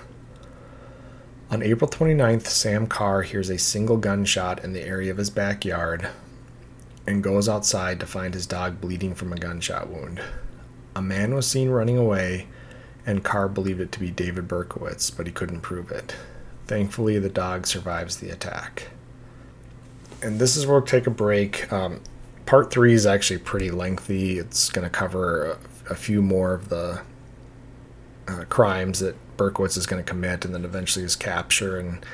On 1.51 1.61
April 1.61 1.89
29th, 1.89 2.47
Sam 2.47 2.87
Carr 2.87 3.21
hears 3.21 3.49
a 3.49 3.57
single 3.57 3.97
gunshot 3.97 4.63
in 4.63 4.73
the 4.73 4.81
area 4.81 5.11
of 5.11 5.17
his 5.17 5.29
backyard 5.29 6.09
and 7.05 7.23
goes 7.23 7.47
outside 7.47 7.99
to 7.99 8.05
find 8.05 8.33
his 8.33 8.47
dog 8.47 8.81
bleeding 8.81 9.13
from 9.13 9.31
a 9.31 9.37
gunshot 9.37 9.87
wound. 9.87 10.21
A 10.95 11.01
man 11.01 11.35
was 11.35 11.47
seen 11.47 11.69
running 11.69 11.97
away, 11.97 12.47
and 13.07 13.23
Carr 13.23 13.47
believed 13.47 13.79
it 13.79 13.93
to 13.93 13.99
be 13.99 14.11
David 14.11 14.49
Berkowitz, 14.49 15.15
but 15.15 15.25
he 15.25 15.31
couldn't 15.31 15.61
prove 15.61 15.89
it. 15.91 16.13
Thankfully, 16.67 17.17
the 17.17 17.29
dog 17.29 17.65
survives 17.65 18.17
the 18.17 18.29
attack. 18.29 18.89
And 20.21 20.39
this 20.39 20.57
is 20.57 20.67
where 20.67 20.77
we'll 20.77 20.85
take 20.85 21.07
a 21.07 21.11
break. 21.11 21.71
Um, 21.71 22.01
part 22.45 22.69
three 22.69 22.93
is 22.93 23.05
actually 23.05 23.39
pretty 23.39 23.71
lengthy. 23.71 24.37
It's 24.37 24.69
going 24.69 24.83
to 24.83 24.89
cover 24.89 25.57
a, 25.87 25.93
a, 25.93 25.95
few 25.95 26.21
more 26.21 26.53
of 26.53 26.67
the 26.67 27.01
uh, 28.27 28.43
crimes 28.49 28.99
that 28.99 29.15
Berkowitz 29.37 29.77
is 29.77 29.85
going 29.85 30.03
to 30.03 30.09
commit, 30.09 30.43
and 30.43 30.53
then 30.53 30.65
eventually 30.65 31.03
his 31.03 31.15
capture 31.15 31.79
and 31.79 32.05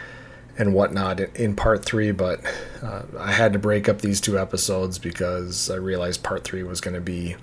and 0.55 0.71
whatnot 0.75 1.19
in 1.19 1.55
part 1.55 1.83
three, 1.83 2.11
but 2.11 2.39
uh, 2.83 3.01
I 3.17 3.31
had 3.31 3.53
to 3.53 3.59
break 3.59 3.89
up 3.89 4.01
these 4.01 4.21
two 4.21 4.37
episodes 4.37 4.99
because 4.99 5.71
I 5.71 5.77
realized 5.77 6.21
part 6.21 6.43
three 6.43 6.61
was 6.61 6.79
going 6.79 6.93
to 6.93 7.01
be 7.01 7.35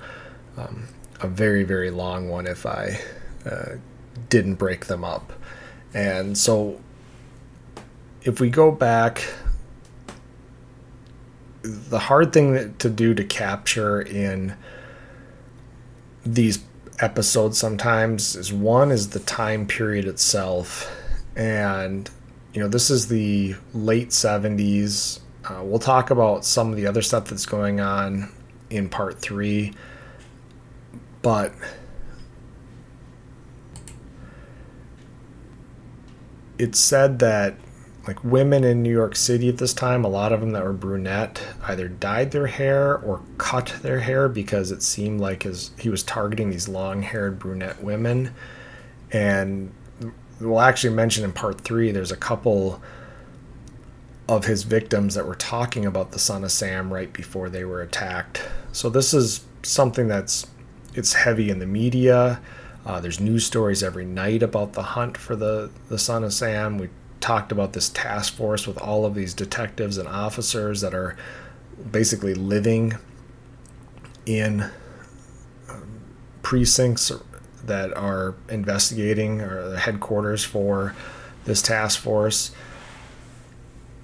um, 0.56 0.86
a 1.20 1.26
very, 1.26 1.64
very 1.64 1.90
long 1.90 2.28
one 2.28 2.46
if 2.46 2.64
I 2.64 3.00
didn't 4.28 4.54
break 4.54 4.86
them 4.86 5.04
up. 5.04 5.32
And 5.94 6.36
so 6.36 6.80
if 8.22 8.40
we 8.40 8.50
go 8.50 8.70
back, 8.70 9.28
the 11.62 11.98
hard 11.98 12.32
thing 12.32 12.74
to 12.78 12.88
do 12.88 13.14
to 13.14 13.24
capture 13.24 14.00
in 14.00 14.54
these 16.24 16.60
episodes 17.00 17.58
sometimes 17.58 18.36
is 18.36 18.52
one 18.52 18.90
is 18.90 19.10
the 19.10 19.20
time 19.20 19.66
period 19.66 20.06
itself 20.06 20.90
and 21.34 22.10
you 22.52 22.60
know, 22.60 22.68
this 22.68 22.90
is 22.90 23.08
the 23.08 23.54
late 23.72 24.10
70s. 24.10 25.20
Uh, 25.44 25.62
we'll 25.62 25.78
talk 25.78 26.10
about 26.10 26.44
some 26.44 26.70
of 26.70 26.76
the 26.76 26.86
other 26.86 27.02
stuff 27.02 27.26
that's 27.26 27.46
going 27.46 27.80
on 27.80 28.30
in 28.70 28.88
part 28.88 29.20
three. 29.20 29.72
But 31.22 31.52
it's 36.60 36.78
said 36.78 37.18
that 37.20 37.54
like 38.06 38.22
women 38.24 38.64
in 38.64 38.82
New 38.82 38.92
York 38.92 39.16
City 39.16 39.48
at 39.48 39.58
this 39.58 39.72
time, 39.72 40.04
a 40.04 40.08
lot 40.08 40.32
of 40.32 40.40
them 40.40 40.50
that 40.50 40.64
were 40.64 40.72
brunette 40.72 41.42
either 41.66 41.88
dyed 41.88 42.30
their 42.30 42.46
hair 42.46 42.98
or 42.98 43.22
cut 43.38 43.74
their 43.82 44.00
hair 44.00 44.28
because 44.28 44.70
it 44.70 44.82
seemed 44.82 45.20
like 45.20 45.44
his 45.44 45.70
he 45.78 45.88
was 45.88 46.02
targeting 46.02 46.50
these 46.50 46.68
long-haired 46.68 47.38
brunette 47.38 47.82
women 47.82 48.34
and 49.12 49.72
we'll 50.40 50.60
actually 50.60 50.94
mention 50.94 51.24
in 51.24 51.32
part 51.32 51.60
three, 51.60 51.90
there's 51.92 52.12
a 52.12 52.16
couple 52.16 52.80
of 54.28 54.44
his 54.44 54.62
victims 54.62 55.14
that 55.14 55.26
were 55.26 55.34
talking 55.34 55.84
about 55.84 56.12
the 56.12 56.18
son 56.18 56.44
of 56.44 56.52
Sam 56.52 56.92
right 56.92 57.12
before 57.12 57.48
they 57.50 57.64
were 57.64 57.82
attacked. 57.82 58.42
So 58.72 58.88
this 58.88 59.12
is 59.12 59.44
something 59.62 60.08
that's 60.08 60.46
it's 60.94 61.14
heavy 61.14 61.50
in 61.50 61.58
the 61.58 61.66
media. 61.66 62.40
Uh, 62.90 62.98
there's 62.98 63.20
news 63.20 63.46
stories 63.46 63.84
every 63.84 64.04
night 64.04 64.42
about 64.42 64.72
the 64.72 64.82
hunt 64.82 65.16
for 65.16 65.36
the 65.36 65.70
the 65.88 65.96
son 65.96 66.24
of 66.24 66.32
Sam. 66.32 66.76
We 66.76 66.88
talked 67.20 67.52
about 67.52 67.72
this 67.72 67.88
task 67.88 68.34
force 68.34 68.66
with 68.66 68.78
all 68.78 69.04
of 69.04 69.14
these 69.14 69.32
detectives 69.32 69.96
and 69.96 70.08
officers 70.08 70.80
that 70.80 70.92
are 70.92 71.16
basically 71.92 72.34
living 72.34 72.94
in 74.26 74.72
um, 75.68 76.00
precincts 76.42 77.12
that 77.62 77.96
are 77.96 78.34
investigating 78.48 79.40
or 79.40 79.68
the 79.68 79.78
headquarters 79.78 80.42
for 80.42 80.96
this 81.44 81.62
task 81.62 82.00
force. 82.00 82.50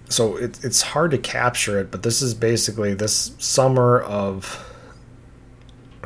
So 0.08 0.36
it, 0.36 0.64
it's 0.64 0.82
hard 0.82 1.10
to 1.10 1.18
capture 1.18 1.80
it, 1.80 1.90
but 1.90 2.04
this 2.04 2.22
is 2.22 2.34
basically 2.34 2.94
this 2.94 3.34
summer 3.38 4.00
of, 4.02 4.64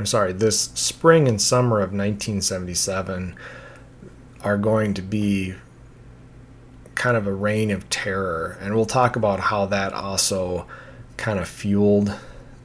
I'm 0.00 0.06
sorry, 0.06 0.32
this 0.32 0.58
spring 0.72 1.28
and 1.28 1.38
summer 1.38 1.76
of 1.76 1.92
1977 1.92 3.36
are 4.40 4.56
going 4.56 4.94
to 4.94 5.02
be 5.02 5.52
kind 6.94 7.18
of 7.18 7.26
a 7.26 7.34
reign 7.34 7.70
of 7.70 7.90
terror. 7.90 8.56
And 8.62 8.74
we'll 8.74 8.86
talk 8.86 9.14
about 9.14 9.40
how 9.40 9.66
that 9.66 9.92
also 9.92 10.66
kind 11.18 11.38
of 11.38 11.46
fueled 11.46 12.18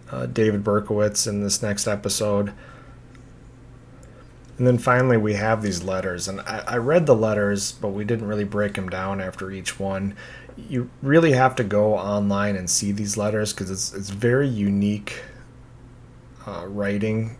uh, 0.09 0.27
David 0.27 0.63
Berkowitz 0.63 1.27
in 1.27 1.43
this 1.43 1.61
next 1.61 1.87
episode. 1.87 2.53
And 4.57 4.65
then 4.65 4.77
finally, 4.77 5.17
we 5.17 5.33
have 5.33 5.61
these 5.61 5.83
letters. 5.83 6.29
And 6.29 6.39
I, 6.39 6.63
I, 6.65 6.77
read 6.77 7.05
the 7.05 7.15
letters, 7.15 7.73
but 7.73 7.89
we 7.89 8.05
didn't 8.05 8.29
really 8.29 8.45
break 8.45 8.75
them 8.75 8.87
down 8.87 9.19
after 9.19 9.51
each 9.51 9.77
one. 9.77 10.15
You 10.55 10.89
really 11.01 11.33
have 11.33 11.53
to 11.57 11.65
go 11.65 11.95
online 11.95 12.55
and 12.55 12.69
see 12.69 12.93
these 12.93 13.17
letters 13.17 13.51
because 13.51 13.69
it's, 13.69 13.93
it's 13.93 14.09
very 14.09 14.47
unique 14.47 15.21
uh, 16.45 16.65
writing 16.67 17.37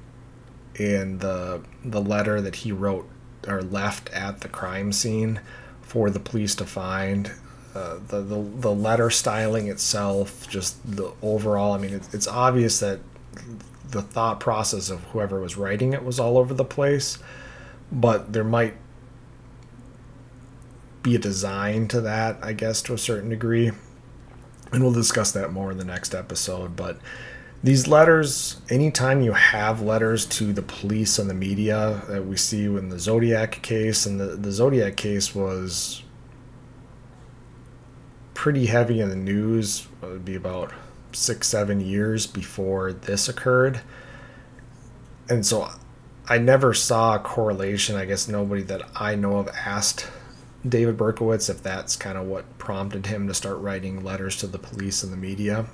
in 0.75 1.19
the, 1.19 1.61
the 1.83 2.01
letter 2.01 2.41
that 2.41 2.57
he 2.57 2.71
wrote 2.71 3.09
or 3.47 3.61
left 3.61 4.09
at 4.09 4.41
the 4.41 4.49
crime 4.49 4.91
scene 4.91 5.39
for 5.81 6.09
the 6.09 6.19
police 6.19 6.55
to 6.55 6.65
find. 6.65 7.31
Uh, 7.73 7.99
the, 8.07 8.21
the 8.21 8.41
the 8.41 8.71
letter 8.71 9.09
styling 9.09 9.67
itself, 9.67 10.47
just 10.49 10.77
the 10.89 11.11
overall. 11.21 11.73
I 11.73 11.77
mean, 11.77 11.93
it's, 11.93 12.13
it's 12.13 12.27
obvious 12.27 12.79
that 12.79 13.01
the 13.89 14.01
thought 14.01 14.39
process 14.39 14.89
of 14.89 15.03
whoever 15.05 15.41
was 15.41 15.57
writing 15.57 15.93
it 15.93 16.03
was 16.03 16.19
all 16.19 16.37
over 16.37 16.53
the 16.53 16.65
place, 16.65 17.17
but 17.91 18.31
there 18.31 18.45
might 18.45 18.75
be 21.03 21.15
a 21.15 21.19
design 21.19 21.87
to 21.89 22.01
that, 22.01 22.37
I 22.41 22.53
guess, 22.53 22.81
to 22.83 22.93
a 22.93 22.97
certain 22.97 23.29
degree. 23.29 23.71
And 24.71 24.81
we'll 24.81 24.93
discuss 24.93 25.31
that 25.33 25.51
more 25.51 25.71
in 25.71 25.77
the 25.77 25.85
next 25.85 26.15
episode. 26.15 26.75
But 26.75 26.97
these 27.65 27.87
letters, 27.87 28.61
anytime 28.69 29.23
you 29.23 29.33
have 29.33 29.81
letters 29.81 30.27
to 30.27 30.53
the 30.53 30.61
police 30.61 31.17
and 31.17 31.27
the 31.27 31.33
media 31.33 32.03
that 32.07 32.23
we 32.23 32.37
see 32.37 32.65
in 32.65 32.89
the 32.89 32.99
Zodiac 32.99 33.59
case, 33.63 34.05
and 34.05 34.19
the, 34.19 34.35
the 34.35 34.51
Zodiac 34.51 34.95
case 34.95 35.33
was 35.33 36.03
pretty 38.35 38.67
heavy 38.67 39.01
in 39.01 39.09
the 39.09 39.15
news, 39.15 39.87
it 40.03 40.05
would 40.05 40.23
be 40.23 40.35
about 40.35 40.73
six, 41.11 41.47
seven 41.47 41.81
years 41.81 42.27
before 42.27 42.93
this 42.93 43.27
occurred. 43.27 43.81
And 45.27 45.43
so 45.43 45.67
I 46.29 46.37
never 46.37 46.71
saw 46.75 47.15
a 47.15 47.19
correlation. 47.19 47.95
I 47.95 48.05
guess 48.05 48.27
nobody 48.27 48.61
that 48.61 48.83
I 48.95 49.15
know 49.15 49.37
of 49.37 49.47
asked 49.47 50.05
David 50.69 50.97
Berkowitz 50.97 51.49
if 51.49 51.63
that's 51.63 51.95
kind 51.95 52.15
of 52.15 52.27
what 52.27 52.59
prompted 52.59 53.07
him 53.07 53.27
to 53.27 53.33
start 53.33 53.57
writing 53.57 54.03
letters 54.03 54.37
to 54.37 54.45
the 54.45 54.59
police 54.59 55.01
and 55.01 55.11
the 55.11 55.17
media. 55.17 55.65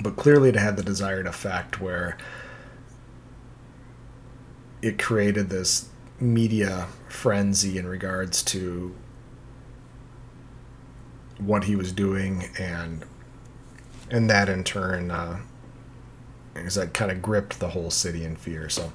But 0.00 0.16
clearly, 0.16 0.48
it 0.48 0.56
had 0.56 0.76
the 0.76 0.82
desired 0.82 1.26
effect 1.26 1.80
where 1.80 2.16
it 4.80 4.98
created 4.98 5.48
this 5.48 5.88
media 6.18 6.86
frenzy 7.08 7.78
in 7.78 7.86
regards 7.86 8.42
to 8.42 8.94
what 11.38 11.64
he 11.64 11.76
was 11.76 11.92
doing 11.92 12.44
and 12.58 13.04
and 14.10 14.28
that 14.28 14.48
in 14.48 14.62
turn, 14.62 15.10
uh, 15.10 15.40
as 16.54 16.74
that 16.74 16.92
kind 16.92 17.10
of 17.10 17.22
gripped 17.22 17.58
the 17.60 17.70
whole 17.70 17.90
city 17.90 18.24
in 18.24 18.36
fear. 18.36 18.68
So, 18.68 18.92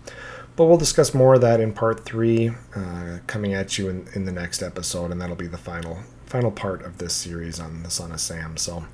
but 0.55 0.65
we'll 0.65 0.77
discuss 0.77 1.13
more 1.13 1.35
of 1.35 1.41
that 1.41 1.59
in 1.59 1.73
part 1.73 2.05
three, 2.05 2.51
uh, 2.75 3.19
coming 3.25 3.53
at 3.53 3.79
you 3.79 3.89
in, 3.89 4.07
in 4.13 4.25
the 4.25 4.31
next 4.31 4.61
episode, 4.61 5.11
and 5.11 5.19
that'll 5.19 5.35
be 5.35 5.47
the 5.47 5.57
final 5.57 5.99
final 6.27 6.51
part 6.51 6.83
of 6.83 6.99
this 6.99 7.13
series 7.13 7.59
on 7.59 7.83
the 7.83 7.89
Son 7.89 8.11
of 8.11 8.19
Sam. 8.19 8.57
So, 8.57 8.85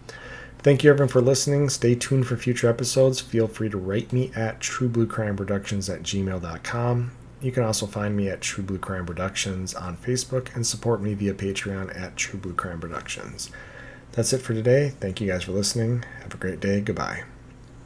thank 0.63 0.83
you 0.83 0.89
everyone 0.89 1.09
for 1.09 1.21
listening. 1.21 1.69
Stay 1.69 1.93
tuned 1.93 2.25
for 2.25 2.37
future 2.37 2.69
episodes. 2.69 3.19
Feel 3.19 3.47
free 3.47 3.69
to 3.69 3.77
write 3.77 4.11
me 4.11 4.31
at 4.35 4.59
truebluecrimeproductions 4.59 5.93
at 5.93 6.03
gmail.com. 6.03 7.11
You 7.41 7.51
can 7.51 7.63
also 7.63 7.85
find 7.85 8.15
me 8.15 8.29
at 8.29 8.39
True 8.39 8.63
Blue 8.63 8.77
Crime 8.77 9.05
Productions 9.05 9.75
on 9.75 9.97
Facebook 9.97 10.55
and 10.55 10.65
support 10.65 11.01
me 11.01 11.13
via 11.13 11.33
Patreon 11.33 11.95
at 11.99 12.15
True 12.15 12.39
Blue 12.39 12.53
Crime 12.53 12.79
Productions. 12.79 13.51
That's 14.13 14.31
it 14.31 14.41
for 14.41 14.53
today. 14.53 14.93
Thank 15.01 15.19
you 15.19 15.27
guys 15.27 15.43
for 15.43 15.51
listening. 15.51 16.05
Have 16.21 16.33
a 16.33 16.37
great 16.37 16.61
day. 16.61 16.79
Goodbye. 16.79 17.23